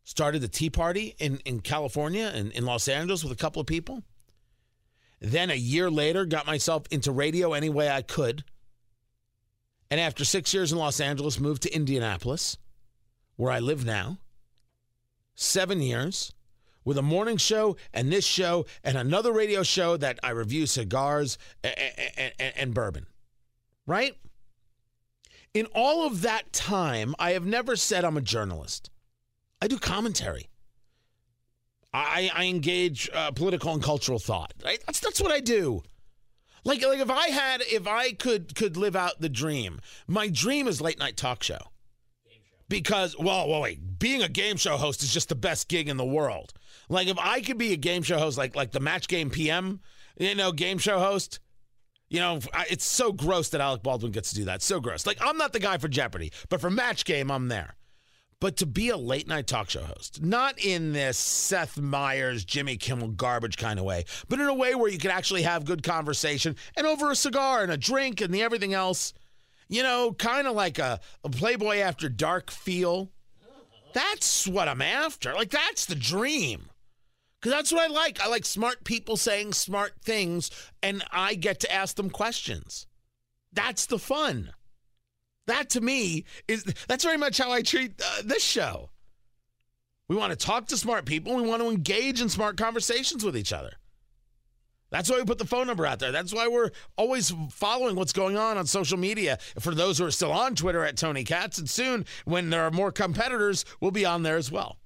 Started 0.02 0.42
the 0.42 0.48
Tea 0.48 0.70
Party 0.70 1.14
in, 1.20 1.36
in 1.44 1.60
California 1.60 2.32
and 2.34 2.50
in 2.50 2.64
Los 2.64 2.88
Angeles 2.88 3.22
with 3.22 3.32
a 3.32 3.36
couple 3.36 3.60
of 3.60 3.68
people. 3.68 4.02
Then 5.20 5.50
a 5.50 5.54
year 5.54 5.88
later, 5.88 6.26
got 6.26 6.44
myself 6.44 6.82
into 6.90 7.12
radio 7.12 7.52
any 7.52 7.68
way 7.68 7.88
I 7.88 8.02
could. 8.02 8.42
And 9.90 10.00
after 10.00 10.24
six 10.24 10.52
years 10.52 10.72
in 10.72 10.78
Los 10.78 11.00
Angeles, 11.00 11.40
moved 11.40 11.62
to 11.62 11.74
Indianapolis, 11.74 12.58
where 13.36 13.50
I 13.50 13.58
live 13.58 13.84
now. 13.84 14.18
Seven 15.34 15.80
years 15.80 16.32
with 16.84 16.98
a 16.98 17.02
morning 17.02 17.36
show 17.36 17.76
and 17.92 18.10
this 18.10 18.24
show 18.24 18.66
and 18.82 18.98
another 18.98 19.32
radio 19.32 19.62
show 19.62 19.96
that 19.96 20.18
I 20.22 20.30
review 20.30 20.66
cigars 20.66 21.38
and, 21.62 21.74
and, 22.16 22.52
and, 22.56 22.74
bourbon. 22.74 23.06
Right? 23.86 24.16
In 25.54 25.66
all 25.74 26.06
of 26.06 26.22
that 26.22 26.52
time, 26.52 27.14
I 27.18 27.32
have 27.32 27.46
never 27.46 27.76
said 27.76 28.04
I'm 28.04 28.16
a 28.16 28.22
journalist. 28.22 28.90
I 29.62 29.68
do 29.68 29.78
commentary. 29.78 30.48
I, 31.92 32.30
I 32.34 32.46
engage 32.46 33.08
uh, 33.14 33.30
political 33.30 33.72
and 33.72 33.82
cultural 33.82 34.18
thought. 34.18 34.52
Right? 34.64 34.80
That's 34.86 35.00
that's 35.00 35.20
what 35.20 35.32
I 35.32 35.40
do. 35.40 35.82
Like 36.64 36.84
like 36.84 37.00
if 37.00 37.10
I 37.10 37.28
had 37.28 37.62
if 37.62 37.86
I 37.86 38.12
could 38.12 38.54
could 38.54 38.76
live 38.76 38.96
out 38.96 39.20
the 39.20 39.28
dream, 39.28 39.80
my 40.06 40.28
dream 40.28 40.66
is 40.66 40.80
late 40.80 40.98
night 40.98 41.16
talk 41.16 41.42
show. 41.42 41.58
Because 42.68 43.16
well, 43.18 43.48
well, 43.48 43.62
wait, 43.62 43.98
being 43.98 44.22
a 44.22 44.28
game 44.28 44.56
show 44.56 44.76
host 44.76 45.02
is 45.02 45.12
just 45.12 45.30
the 45.30 45.34
best 45.34 45.68
gig 45.68 45.88
in 45.88 45.96
the 45.96 46.04
world. 46.04 46.52
Like 46.88 47.08
if 47.08 47.18
I 47.18 47.40
could 47.40 47.58
be 47.58 47.72
a 47.72 47.76
game 47.76 48.02
show 48.02 48.18
host, 48.18 48.36
like 48.36 48.54
like 48.54 48.72
the 48.72 48.80
Match 48.80 49.08
Game 49.08 49.30
PM, 49.30 49.80
you 50.18 50.34
know, 50.34 50.52
game 50.52 50.78
show 50.78 50.98
host. 50.98 51.40
You 52.10 52.20
know, 52.20 52.40
it's 52.70 52.86
so 52.86 53.12
gross 53.12 53.50
that 53.50 53.60
Alec 53.60 53.82
Baldwin 53.82 54.12
gets 54.12 54.30
to 54.30 54.36
do 54.36 54.46
that. 54.46 54.62
So 54.62 54.80
gross. 54.80 55.06
Like 55.06 55.18
I'm 55.20 55.36
not 55.36 55.52
the 55.52 55.60
guy 55.60 55.76
for 55.76 55.88
Jeopardy, 55.88 56.32
but 56.48 56.58
for 56.58 56.70
Match 56.70 57.04
Game, 57.04 57.30
I'm 57.30 57.48
there 57.48 57.74
but 58.40 58.56
to 58.58 58.66
be 58.66 58.90
a 58.90 58.96
late 58.96 59.26
night 59.26 59.46
talk 59.46 59.70
show 59.70 59.82
host, 59.82 60.22
not 60.22 60.58
in 60.58 60.92
this 60.92 61.18
Seth 61.18 61.78
Meyers, 61.78 62.44
Jimmy 62.44 62.76
Kimmel 62.76 63.08
garbage 63.08 63.56
kind 63.56 63.78
of 63.78 63.84
way, 63.84 64.04
but 64.28 64.40
in 64.40 64.46
a 64.46 64.54
way 64.54 64.74
where 64.74 64.90
you 64.90 64.98
can 64.98 65.10
actually 65.10 65.42
have 65.42 65.64
good 65.64 65.82
conversation 65.82 66.56
and 66.76 66.86
over 66.86 67.10
a 67.10 67.16
cigar 67.16 67.62
and 67.62 67.72
a 67.72 67.76
drink 67.76 68.20
and 68.20 68.32
the 68.32 68.42
everything 68.42 68.74
else, 68.74 69.12
you 69.68 69.82
know, 69.82 70.12
kind 70.12 70.46
of 70.46 70.54
like 70.54 70.78
a, 70.78 71.00
a 71.24 71.28
Playboy 71.28 71.78
after 71.78 72.08
dark 72.08 72.50
feel. 72.50 73.10
That's 73.92 74.46
what 74.46 74.68
I'm 74.68 74.82
after. 74.82 75.34
Like, 75.34 75.50
that's 75.50 75.86
the 75.86 75.94
dream. 75.94 76.70
Because 77.40 77.52
that's 77.52 77.72
what 77.72 77.90
I 77.90 77.92
like. 77.92 78.20
I 78.20 78.28
like 78.28 78.44
smart 78.44 78.84
people 78.84 79.16
saying 79.16 79.52
smart 79.52 79.92
things, 80.02 80.50
and 80.82 81.04
I 81.12 81.34
get 81.34 81.60
to 81.60 81.72
ask 81.72 81.96
them 81.96 82.10
questions. 82.10 82.86
That's 83.52 83.86
the 83.86 83.98
fun. 83.98 84.52
That 85.48 85.70
to 85.70 85.80
me 85.80 86.24
is 86.46 86.62
that's 86.88 87.04
very 87.04 87.16
much 87.16 87.38
how 87.38 87.50
I 87.50 87.62
treat 87.62 88.00
uh, 88.04 88.22
this 88.22 88.44
show. 88.44 88.90
We 90.06 90.14
want 90.14 90.30
to 90.30 90.36
talk 90.36 90.66
to 90.68 90.76
smart 90.76 91.06
people. 91.06 91.34
We 91.34 91.42
want 91.42 91.62
to 91.62 91.70
engage 91.70 92.20
in 92.20 92.28
smart 92.28 92.58
conversations 92.58 93.24
with 93.24 93.36
each 93.36 93.52
other. 93.52 93.72
That's 94.90 95.10
why 95.10 95.16
we 95.16 95.24
put 95.24 95.38
the 95.38 95.46
phone 95.46 95.66
number 95.66 95.86
out 95.86 96.00
there. 96.00 96.12
That's 96.12 96.34
why 96.34 96.48
we're 96.48 96.70
always 96.96 97.32
following 97.50 97.96
what's 97.96 98.12
going 98.12 98.36
on 98.36 98.58
on 98.58 98.66
social 98.66 98.98
media. 98.98 99.38
For 99.58 99.74
those 99.74 99.98
who 99.98 100.04
are 100.04 100.10
still 100.10 100.32
on 100.32 100.54
Twitter 100.54 100.84
at 100.84 100.98
Tony 100.98 101.24
Katz, 101.24 101.58
and 101.58 101.68
soon 101.68 102.04
when 102.26 102.50
there 102.50 102.64
are 102.64 102.70
more 102.70 102.92
competitors, 102.92 103.64
we'll 103.80 103.90
be 103.90 104.04
on 104.04 104.22
there 104.22 104.36
as 104.36 104.52
well. 104.52 104.78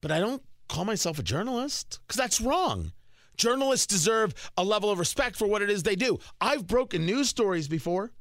But 0.00 0.12
I 0.12 0.18
don't 0.18 0.42
call 0.68 0.86
myself 0.86 1.18
a 1.18 1.22
journalist 1.22 2.00
because 2.06 2.18
that's 2.18 2.40
wrong. 2.40 2.92
Journalists 3.38 3.86
deserve 3.86 4.34
a 4.56 4.64
level 4.64 4.90
of 4.90 4.98
respect 4.98 5.36
for 5.36 5.46
what 5.46 5.62
it 5.62 5.70
is 5.70 5.82
they 5.82 5.96
do. 5.96 6.18
I've 6.40 6.66
broken 6.66 7.06
news 7.06 7.28
stories 7.28 7.68
before, 7.68 8.12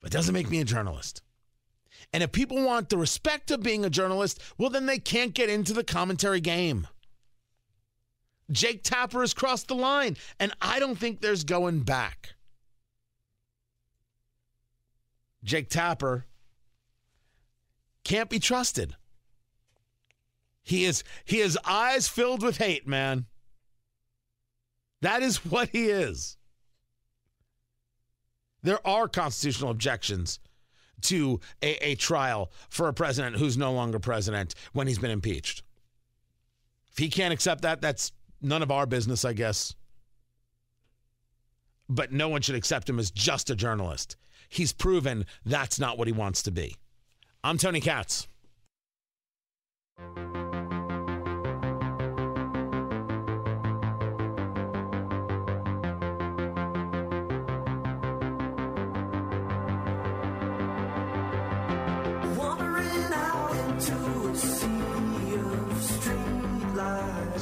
but 0.00 0.12
it 0.12 0.16
doesn't 0.16 0.34
make 0.34 0.50
me 0.50 0.60
a 0.60 0.64
journalist. 0.64 1.22
And 2.12 2.22
if 2.22 2.32
people 2.32 2.62
want 2.62 2.88
the 2.90 2.98
respect 2.98 3.50
of 3.50 3.62
being 3.62 3.84
a 3.84 3.90
journalist, 3.90 4.40
well, 4.58 4.70
then 4.70 4.86
they 4.86 4.98
can't 4.98 5.32
get 5.32 5.48
into 5.48 5.72
the 5.72 5.84
commentary 5.84 6.40
game. 6.40 6.88
Jake 8.50 8.82
Tapper 8.82 9.20
has 9.20 9.32
crossed 9.32 9.68
the 9.68 9.74
line, 9.74 10.16
and 10.38 10.52
I 10.60 10.78
don't 10.78 10.98
think 10.98 11.20
there's 11.20 11.44
going 11.44 11.80
back. 11.80 12.34
Jake 15.42 15.70
Tapper 15.70 16.26
can't 18.02 18.28
be 18.28 18.38
trusted. 18.38 18.96
He 20.62 20.84
is 20.84 21.04
he 21.24 21.40
has 21.40 21.58
eyes 21.64 22.08
filled 22.08 22.42
with 22.42 22.58
hate, 22.58 22.86
man. 22.86 23.26
That 25.04 25.22
is 25.22 25.44
what 25.44 25.68
he 25.68 25.90
is. 25.90 26.38
There 28.62 28.84
are 28.86 29.06
constitutional 29.06 29.70
objections 29.70 30.40
to 31.02 31.40
a, 31.62 31.90
a 31.90 31.94
trial 31.96 32.50
for 32.70 32.88
a 32.88 32.94
president 32.94 33.36
who's 33.36 33.58
no 33.58 33.74
longer 33.74 33.98
president 33.98 34.54
when 34.72 34.86
he's 34.86 34.98
been 34.98 35.10
impeached. 35.10 35.62
If 36.90 36.96
he 36.96 37.10
can't 37.10 37.34
accept 37.34 37.60
that, 37.62 37.82
that's 37.82 38.12
none 38.40 38.62
of 38.62 38.70
our 38.70 38.86
business, 38.86 39.26
I 39.26 39.34
guess. 39.34 39.74
But 41.86 42.10
no 42.10 42.30
one 42.30 42.40
should 42.40 42.54
accept 42.54 42.88
him 42.88 42.98
as 42.98 43.10
just 43.10 43.50
a 43.50 43.54
journalist. 43.54 44.16
He's 44.48 44.72
proven 44.72 45.26
that's 45.44 45.78
not 45.78 45.98
what 45.98 46.08
he 46.08 46.14
wants 46.14 46.42
to 46.44 46.50
be. 46.50 46.76
I'm 47.42 47.58
Tony 47.58 47.82
Katz. 47.82 48.26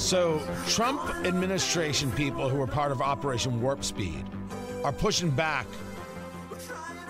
So, 0.02 0.42
Trump 0.66 1.00
administration 1.24 2.10
people 2.10 2.48
who 2.48 2.60
are 2.60 2.66
part 2.66 2.90
of 2.90 3.00
Operation 3.00 3.62
Warp 3.62 3.84
Speed 3.84 4.26
are 4.82 4.92
pushing 4.92 5.30
back 5.30 5.64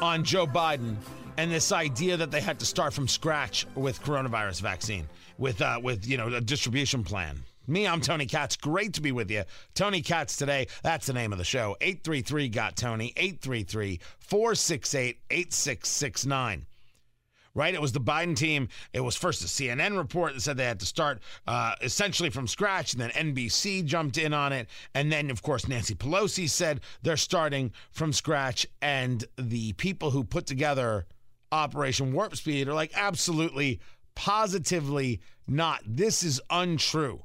on 0.03 0.23
Joe 0.23 0.47
Biden 0.47 0.97
and 1.39 1.51
this 1.51 1.73
idea 1.73 2.19
that 2.19 2.31
they 2.31 2.43
had 2.43 2.59
to 2.61 2.67
start 2.67 2.93
from 2.93 3.09
scratch 3.09 3.67
with 3.75 4.03
coronavirus 4.03 4.61
vaccine, 4.61 5.09
with 5.39 5.63
uh, 5.63 5.81
with 5.83 6.07
you 6.07 6.19
know 6.19 6.29
a 6.29 6.41
distribution 6.43 7.03
plan. 7.03 7.43
Me, 7.67 7.89
I'm 7.89 8.03
Tony 8.03 8.27
Katz. 8.27 8.57
Great 8.57 8.93
to 8.93 9.01
be 9.01 9.11
with 9.11 9.31
you. 9.31 9.45
Tony 9.75 10.03
Katz 10.03 10.37
today. 10.37 10.67
That's 10.83 11.07
the 11.07 11.15
name 11.15 11.33
of 11.33 11.39
the 11.39 11.45
show. 11.45 11.77
833 11.81 12.51
got 12.51 12.77
Tony. 12.77 13.15
833 13.17 14.01
468 14.21 15.19
8669 15.31 16.67
right? 17.55 17.75
It 17.75 17.81
was 17.81 17.93
the 17.93 18.01
Biden 18.01 18.37
team. 18.37 18.69
It 18.93 19.01
was 19.01 19.17
first 19.17 19.43
a 19.43 19.47
CNN 19.47 19.97
report 19.97 20.35
that 20.35 20.41
said 20.41 20.57
they 20.57 20.65
had 20.65 20.81
to 20.81 20.87
start 20.87 21.21
uh, 21.47 21.75
essentially 21.83 22.31
from 22.31 22.47
scratch, 22.47 22.93
and 22.93 23.03
then 23.03 23.11
NBC 23.11 23.85
jumped 23.85 24.19
in 24.19 24.33
on 24.33 24.53
it. 24.53 24.69
And 24.95 25.12
then, 25.12 25.31
of 25.31 25.43
course, 25.43 25.69
Nancy 25.69 25.95
Pelosi 25.95 26.49
said 26.49 26.81
they're 27.03 27.17
starting 27.17 27.73
from 27.91 28.12
scratch. 28.12 28.67
And 28.81 29.25
the 29.37 29.73
people 29.75 30.11
who 30.11 30.25
put 30.25 30.47
together 30.47 31.07
Operation 31.51 32.12
Warp 32.12 32.37
Speed 32.37 32.69
are 32.69 32.75
like, 32.75 32.93
absolutely, 32.95 33.81
positively 34.15 35.21
not. 35.47 35.83
This 35.87 36.23
is 36.23 36.41
untrue. 36.51 37.23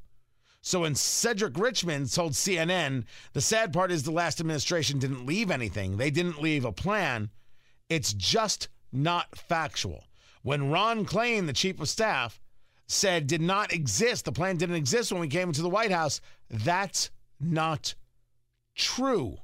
So 0.61 0.81
when 0.81 0.95
Cedric 0.95 1.57
Richmond 1.57 2.11
told 2.11 2.33
CNN, 2.33 3.05
the 3.31 3.39
sad 3.39 3.71
part 3.71 3.89
is 3.89 4.03
the 4.03 4.11
last 4.11 4.41
administration 4.41 4.99
didn't 4.99 5.25
leave 5.25 5.49
anything, 5.49 5.95
they 5.95 6.11
didn't 6.11 6.41
leave 6.41 6.65
a 6.65 6.73
plan. 6.73 7.29
It's 7.87 8.11
just 8.11 8.67
not 8.91 9.37
factual 9.37 10.03
when 10.47 10.71
Ron 10.71 11.03
Klain, 11.03 11.45
the 11.45 11.51
chief 11.51 11.81
of 11.81 11.89
staff, 11.89 12.39
said 12.87 13.27
did 13.27 13.41
not 13.41 13.73
exist, 13.73 14.23
the 14.23 14.31
plan 14.31 14.55
didn't 14.55 14.77
exist 14.77 15.11
when 15.11 15.19
we 15.19 15.27
came 15.27 15.49
into 15.49 15.61
the 15.61 15.67
White 15.67 15.91
House, 15.91 16.21
that's 16.49 17.11
not 17.37 17.95
true. 18.73 19.39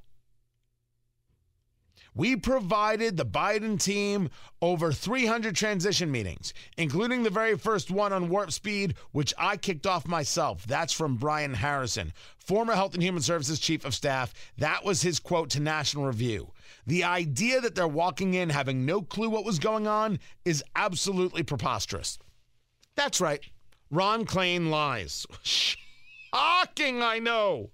We 2.16 2.36
provided 2.36 3.18
the 3.18 3.26
Biden 3.26 3.82
team 3.82 4.30
over 4.62 4.92
300 4.92 5.56
transition 5.56 6.12
meetings, 6.12 6.54
including 6.78 7.24
the 7.24 7.30
very 7.30 7.58
first 7.58 7.90
one 7.90 8.14
on 8.14 8.30
Warp 8.30 8.52
Speed, 8.52 8.96
which 9.12 9.34
I 9.38 9.58
kicked 9.58 9.88
off 9.88 10.08
myself. 10.08 10.66
That's 10.68 10.94
from 10.94 11.16
Brian 11.16 11.56
Harrison, 11.56 12.14
former 12.38 12.74
Health 12.74 12.94
and 12.94 13.02
Human 13.02 13.24
Services 13.24 13.60
Chief 13.60 13.84
of 13.84 13.96
Staff. 13.96 14.34
That 14.58 14.86
was 14.86 15.02
his 15.02 15.20
quote 15.20 15.50
to 15.52 15.60
National 15.60 16.06
Review. 16.06 16.52
The 16.86 17.04
idea 17.04 17.62
that 17.62 17.76
they're 17.76 17.88
walking 17.88 18.36
in 18.36 18.50
having 18.50 18.86
no 18.86 19.02
clue 19.02 19.30
what 19.30 19.46
was 19.46 19.58
going 19.58 19.88
on 19.88 20.20
is 20.46 20.64
absolutely 20.76 21.44
preposterous. 21.44 22.20
That's 22.96 23.20
right. 23.20 23.42
Ron 23.90 24.26
Klain 24.26 24.70
lies. 24.70 25.26
Shocking, 25.44 27.02
I 27.02 27.20
know. 27.20 27.72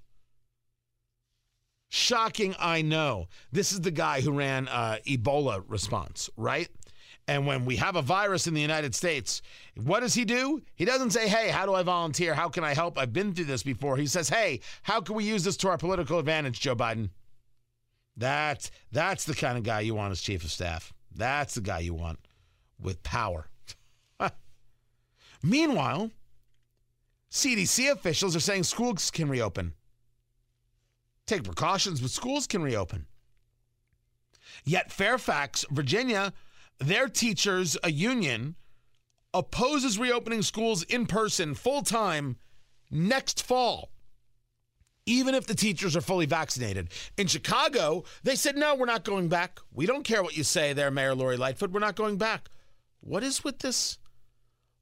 Shocking, 1.89 2.55
I 2.59 2.83
know. 2.83 3.27
This 3.51 3.71
is 3.71 3.81
the 3.81 3.91
guy 3.91 4.21
who 4.21 4.31
ran 4.31 4.67
uh, 4.67 4.97
Ebola 5.07 5.63
response, 5.67 6.29
right? 6.37 6.69
And 7.27 7.45
when 7.45 7.65
we 7.65 7.75
have 7.75 7.95
a 7.95 8.01
virus 8.01 8.47
in 8.47 8.53
the 8.53 8.61
United 8.61 8.95
States, 8.95 9.41
what 9.75 9.99
does 9.99 10.13
he 10.13 10.25
do? 10.25 10.61
He 10.75 10.85
doesn't 10.85 11.11
say, 11.11 11.27
hey, 11.27 11.49
how 11.49 11.65
do 11.65 11.73
I 11.75 11.83
volunteer? 11.83 12.33
How 12.33 12.49
can 12.49 12.63
I 12.63 12.73
help? 12.73 12.97
I've 12.97 13.13
been 13.13 13.33
through 13.33 13.45
this 13.45 13.63
before. 13.63 13.97
He 13.97 14.07
says, 14.07 14.29
hey, 14.29 14.61
how 14.83 15.01
can 15.01 15.15
we 15.15 15.23
use 15.23 15.43
this 15.43 15.57
to 15.57 15.69
our 15.69 15.77
political 15.77 16.19
advantage, 16.19 16.59
Joe 16.59 16.75
Biden? 16.75 17.09
That's 18.17 18.69
that's 18.91 19.23
the 19.23 19.35
kind 19.35 19.57
of 19.57 19.63
guy 19.63 19.79
you 19.79 19.95
want 19.95 20.11
as 20.11 20.21
chief 20.21 20.43
of 20.43 20.51
staff. 20.51 20.91
That's 21.15 21.55
the 21.55 21.61
guy 21.61 21.79
you 21.79 21.93
want 21.93 22.19
with 22.79 23.01
power. 23.01 23.47
Meanwhile, 25.43 26.11
CDC 27.31 27.91
officials 27.91 28.35
are 28.35 28.41
saying 28.41 28.63
schools 28.63 29.09
can 29.09 29.29
reopen. 29.29 29.73
Take 31.29 31.43
precautions, 31.43 32.01
but 32.01 32.09
schools 32.09 32.47
can 32.47 32.63
reopen. 32.63 33.05
Yet 34.65 34.91
Fairfax, 34.91 35.63
Virginia, 35.69 36.33
their 36.79 37.07
teachers, 37.07 37.77
a 37.83 37.91
union, 37.91 38.55
opposes 39.31 39.99
reopening 39.99 40.41
schools 40.41 40.81
in 40.81 41.05
person 41.05 41.53
full 41.53 41.83
time 41.83 42.37
next 42.89 43.43
fall 43.43 43.91
even 45.05 45.33
if 45.33 45.45
the 45.45 45.55
teachers 45.55 45.95
are 45.95 46.01
fully 46.01 46.27
vaccinated. 46.27 46.87
In 47.17 47.25
Chicago, 47.25 48.03
they 48.23 48.35
said, 48.35 48.55
no, 48.55 48.75
we're 48.75 48.85
not 48.85 49.03
going 49.03 49.27
back. 49.27 49.59
We 49.73 49.87
don't 49.87 50.03
care 50.03 50.21
what 50.21 50.37
you 50.37 50.43
say 50.43 50.73
there, 50.73 50.91
Mayor 50.91 51.15
Lori 51.15 51.35
Lightfoot. 51.35 51.71
We're 51.71 51.79
not 51.79 51.95
going 51.95 52.17
back. 52.17 52.49
What 52.99 53.23
is 53.23 53.43
with 53.43 53.59
this? 53.59 53.97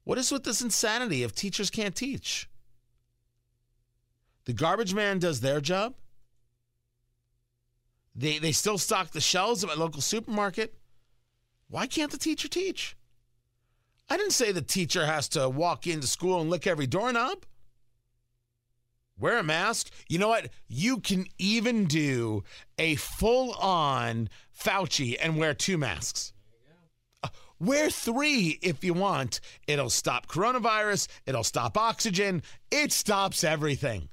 What 0.04 0.18
is 0.18 0.30
with 0.30 0.44
this 0.44 0.60
insanity 0.60 1.22
if 1.22 1.34
teachers 1.34 1.70
can't 1.70 1.96
teach? 1.96 2.46
The 4.44 4.52
garbage 4.52 4.92
man 4.92 5.18
does 5.18 5.40
their 5.40 5.62
job. 5.62 5.94
They, 8.18 8.38
they 8.38 8.50
still 8.50 8.78
stock 8.78 9.12
the 9.12 9.20
shelves 9.20 9.62
at 9.62 9.68
my 9.68 9.76
local 9.76 10.00
supermarket. 10.00 10.74
Why 11.68 11.86
can't 11.86 12.10
the 12.10 12.18
teacher 12.18 12.48
teach? 12.48 12.96
I 14.10 14.16
didn't 14.16 14.32
say 14.32 14.50
the 14.50 14.60
teacher 14.60 15.06
has 15.06 15.28
to 15.30 15.48
walk 15.48 15.86
into 15.86 16.08
school 16.08 16.40
and 16.40 16.50
lick 16.50 16.66
every 16.66 16.88
doorknob. 16.88 17.44
Wear 19.20 19.38
a 19.38 19.44
mask. 19.44 19.90
You 20.08 20.18
know 20.18 20.28
what? 20.28 20.48
You 20.66 20.98
can 20.98 21.26
even 21.38 21.84
do 21.84 22.42
a 22.76 22.96
full 22.96 23.52
on 23.52 24.30
Fauci 24.52 25.16
and 25.20 25.36
wear 25.36 25.54
two 25.54 25.78
masks. 25.78 26.32
Uh, 27.22 27.28
wear 27.60 27.88
three 27.88 28.58
if 28.62 28.82
you 28.82 28.94
want. 28.94 29.40
It'll 29.68 29.90
stop 29.90 30.26
coronavirus, 30.26 31.06
it'll 31.24 31.44
stop 31.44 31.76
oxygen, 31.76 32.42
it 32.72 32.90
stops 32.90 33.44
everything. 33.44 34.08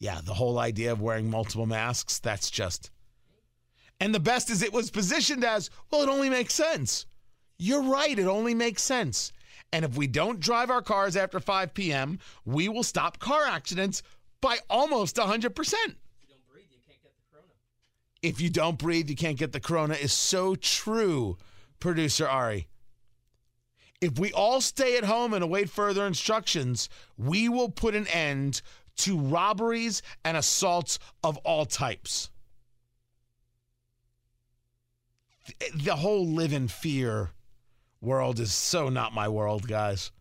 Yeah, 0.00 0.20
the 0.24 0.34
whole 0.34 0.58
idea 0.58 0.92
of 0.92 1.02
wearing 1.02 1.30
multiple 1.30 1.66
masks, 1.66 2.18
that's 2.18 2.50
just. 2.50 2.90
And 4.00 4.14
the 4.14 4.20
best 4.20 4.48
is 4.48 4.62
it 4.62 4.72
was 4.72 4.90
positioned 4.90 5.44
as 5.44 5.68
well, 5.90 6.02
it 6.02 6.08
only 6.08 6.30
makes 6.30 6.54
sense. 6.54 7.04
You're 7.58 7.82
right, 7.82 8.18
it 8.18 8.26
only 8.26 8.54
makes 8.54 8.82
sense. 8.82 9.30
And 9.72 9.84
if 9.84 9.96
we 9.96 10.06
don't 10.06 10.40
drive 10.40 10.70
our 10.70 10.80
cars 10.80 11.16
after 11.16 11.38
5 11.38 11.74
p.m., 11.74 12.18
we 12.46 12.68
will 12.70 12.82
stop 12.82 13.18
car 13.18 13.44
accidents 13.44 14.02
by 14.40 14.58
almost 14.70 15.16
100%. 15.16 15.26
if 15.42 15.60
you 15.60 15.68
don't 15.68 16.48
breathe, 16.48 16.70
you 16.70 16.78
can't 16.86 17.02
get 17.02 17.12
the 17.14 17.28
corona 17.30 17.52
If 18.22 18.40
you 18.40 18.48
don't 18.48 18.78
breathe, 18.78 19.10
you 19.10 19.16
can't 19.16 19.38
get 19.38 19.52
the 19.52 19.60
corona 19.60 19.94
is 19.94 20.14
so 20.14 20.54
true, 20.54 21.36
producer 21.78 22.26
Ari. 22.26 22.68
If 24.00 24.18
we 24.18 24.32
all 24.32 24.62
stay 24.62 24.96
at 24.96 25.04
home 25.04 25.34
and 25.34 25.44
await 25.44 25.68
further 25.68 26.06
instructions, 26.06 26.88
we 27.18 27.50
will 27.50 27.68
put 27.68 27.94
an 27.94 28.06
end 28.06 28.62
to 29.04 29.18
robberies 29.18 30.02
and 30.24 30.36
assaults 30.36 30.98
of 31.22 31.36
all 31.38 31.64
types. 31.64 32.30
The 35.74 35.96
whole 35.96 36.26
live 36.26 36.52
in 36.52 36.68
fear 36.68 37.30
world 38.00 38.40
is 38.40 38.52
so 38.52 38.88
not 38.88 39.12
my 39.12 39.28
world, 39.28 39.66
guys. 39.66 40.12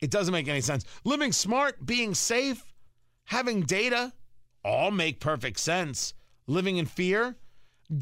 It 0.00 0.10
doesn't 0.10 0.32
make 0.32 0.48
any 0.48 0.60
sense. 0.60 0.84
Living 1.04 1.32
smart, 1.32 1.84
being 1.84 2.14
safe, 2.14 2.64
having 3.24 3.62
data 3.62 4.12
all 4.64 4.90
make 4.90 5.20
perfect 5.20 5.60
sense. 5.60 6.14
Living 6.46 6.76
in 6.76 6.86
fear, 6.86 7.36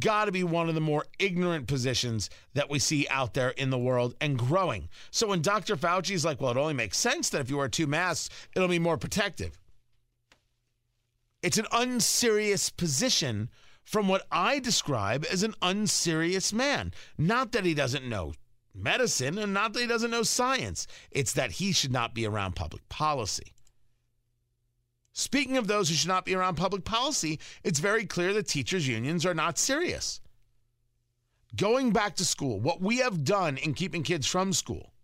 got 0.01 0.27
to 0.27 0.33
be 0.33 0.45
one 0.45 0.69
of 0.69 0.75
the 0.75 0.81
more 0.81 1.05
ignorant 1.19 1.67
positions 1.67 2.31
that 2.55 2.71
we 2.71 2.79
see 2.79 3.07
out 3.11 3.35
there 3.35 3.51
in 3.51 3.71
the 3.71 3.79
world 3.79 4.15
and 4.21 4.39
growing. 4.39 4.89
So 5.11 5.29
when 5.29 5.43
Dr. 5.43 5.77
Fauci 5.77 6.13
is 6.13 6.25
like, 6.25 6.41
well, 6.41 6.53
it 6.53 6.57
only 6.57 6.75
makes 6.75 6.99
sense 6.99 7.31
that 7.31 7.41
if 7.41 7.51
you 7.51 7.57
wear 7.57 7.69
two 7.69 7.87
masks, 7.87 8.35
it'll 8.55 8.69
be 8.69 8.79
more 8.79 8.97
protective. 8.97 9.59
It's 11.43 11.59
an 11.59 11.67
unserious 11.73 12.71
position 12.71 13.51
from 13.85 14.09
what 14.09 14.27
I 14.31 14.61
describe 14.61 15.27
as 15.31 15.43
an 15.43 15.55
unserious 15.61 16.53
man. 16.53 16.93
Not 17.19 17.53
that 17.53 17.65
he 17.65 17.75
doesn't 17.75 18.09
know 18.09 18.35
medicine 18.75 19.39
and 19.39 19.53
not 19.53 19.73
that 19.73 19.81
he 19.81 19.87
doesn't 19.87 20.11
know 20.11 20.23
science, 20.23 20.87
it's 21.11 21.33
that 21.33 21.53
he 21.53 21.73
should 21.73 21.93
not 21.93 22.15
be 22.15 22.27
around 22.27 22.57
public 22.57 22.89
policy. 22.89 23.53
Speaking 25.13 25.59
of 25.59 25.67
those 25.67 25.89
who 25.89 25.95
should 25.95 26.09
not 26.09 26.25
be 26.25 26.35
around 26.35 26.55
public 26.55 26.85
policy, 26.85 27.39
it's 27.65 27.81
very 27.81 28.07
clear 28.07 28.33
that 28.33 28.49
teachers' 28.49 28.89
unions 28.89 29.27
are 29.27 29.35
not 29.35 29.59
serious. 29.59 30.21
Going 31.55 31.93
back 31.93 32.17
to 32.17 32.25
school, 32.25 32.61
what 32.61 32.81
we 32.81 32.99
have 32.99 33.25
done 33.25 33.59
in 33.59 33.75
keeping 33.75 34.03
kids 34.03 34.27
from 34.27 34.55
school, 34.55 34.95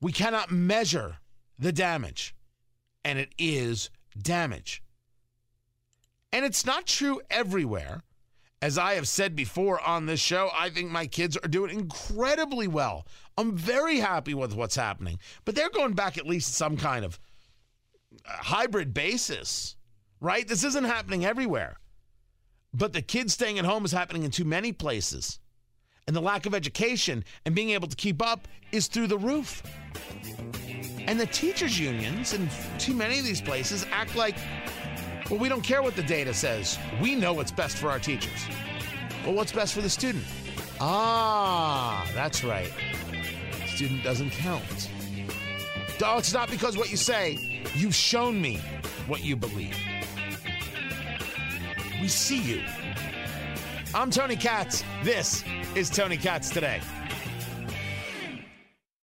we 0.00 0.12
cannot 0.12 0.52
measure 0.52 1.16
the 1.58 1.72
damage, 1.72 2.36
and 3.04 3.18
it 3.18 3.34
is 3.36 3.90
damage. 4.16 4.80
And 6.32 6.44
it's 6.44 6.64
not 6.64 6.86
true 6.86 7.20
everywhere. 7.30 8.02
As 8.62 8.76
I 8.76 8.94
have 8.94 9.08
said 9.08 9.34
before 9.34 9.80
on 9.80 10.04
this 10.04 10.20
show, 10.20 10.50
I 10.54 10.68
think 10.68 10.90
my 10.90 11.06
kids 11.06 11.36
are 11.36 11.48
doing 11.48 11.70
incredibly 11.70 12.68
well. 12.68 13.06
I'm 13.38 13.56
very 13.56 14.00
happy 14.00 14.34
with 14.34 14.54
what's 14.54 14.76
happening, 14.76 15.18
but 15.46 15.54
they're 15.54 15.70
going 15.70 15.94
back 15.94 16.18
at 16.18 16.26
least 16.26 16.54
some 16.54 16.76
kind 16.76 17.04
of 17.04 17.18
uh, 18.26 18.32
hybrid 18.32 18.92
basis, 18.92 19.76
right? 20.20 20.46
This 20.46 20.62
isn't 20.62 20.84
happening 20.84 21.24
everywhere. 21.24 21.76
But 22.74 22.92
the 22.92 23.02
kids 23.02 23.32
staying 23.32 23.58
at 23.58 23.64
home 23.64 23.84
is 23.84 23.92
happening 23.92 24.24
in 24.24 24.30
too 24.30 24.44
many 24.44 24.72
places. 24.72 25.40
And 26.06 26.14
the 26.14 26.20
lack 26.20 26.44
of 26.44 26.54
education 26.54 27.24
and 27.46 27.54
being 27.54 27.70
able 27.70 27.88
to 27.88 27.96
keep 27.96 28.20
up 28.20 28.46
is 28.72 28.88
through 28.88 29.06
the 29.06 29.18
roof. 29.18 29.62
And 31.06 31.18
the 31.18 31.26
teachers' 31.26 31.78
unions 31.78 32.34
in 32.34 32.48
too 32.78 32.94
many 32.94 33.18
of 33.18 33.24
these 33.24 33.40
places 33.40 33.86
act 33.90 34.16
like, 34.16 34.36
well, 35.30 35.38
we 35.38 35.48
don't 35.48 35.62
care 35.62 35.80
what 35.82 35.94
the 35.94 36.02
data 36.02 36.34
says. 36.34 36.78
We 37.00 37.14
know 37.14 37.32
what's 37.32 37.52
best 37.52 37.76
for 37.76 37.88
our 37.88 38.00
teachers. 38.00 38.46
Well, 39.24 39.34
what's 39.34 39.52
best 39.52 39.74
for 39.74 39.80
the 39.80 39.88
student? 39.88 40.24
Ah, 40.80 42.04
that's 42.14 42.42
right. 42.42 42.72
Student 43.66 44.02
doesn't 44.02 44.30
count. 44.30 44.90
Oh, 46.02 46.18
it's 46.18 46.32
not 46.32 46.50
because 46.50 46.76
what 46.76 46.90
you 46.90 46.96
say. 46.96 47.62
You've 47.74 47.94
shown 47.94 48.40
me 48.40 48.60
what 49.06 49.22
you 49.22 49.36
believe. 49.36 49.76
We 52.00 52.08
see 52.08 52.40
you. 52.40 52.62
I'm 53.94 54.10
Tony 54.10 54.36
Katz. 54.36 54.82
This 55.04 55.44
is 55.74 55.90
Tony 55.90 56.16
Katz 56.16 56.50
Today. 56.50 56.80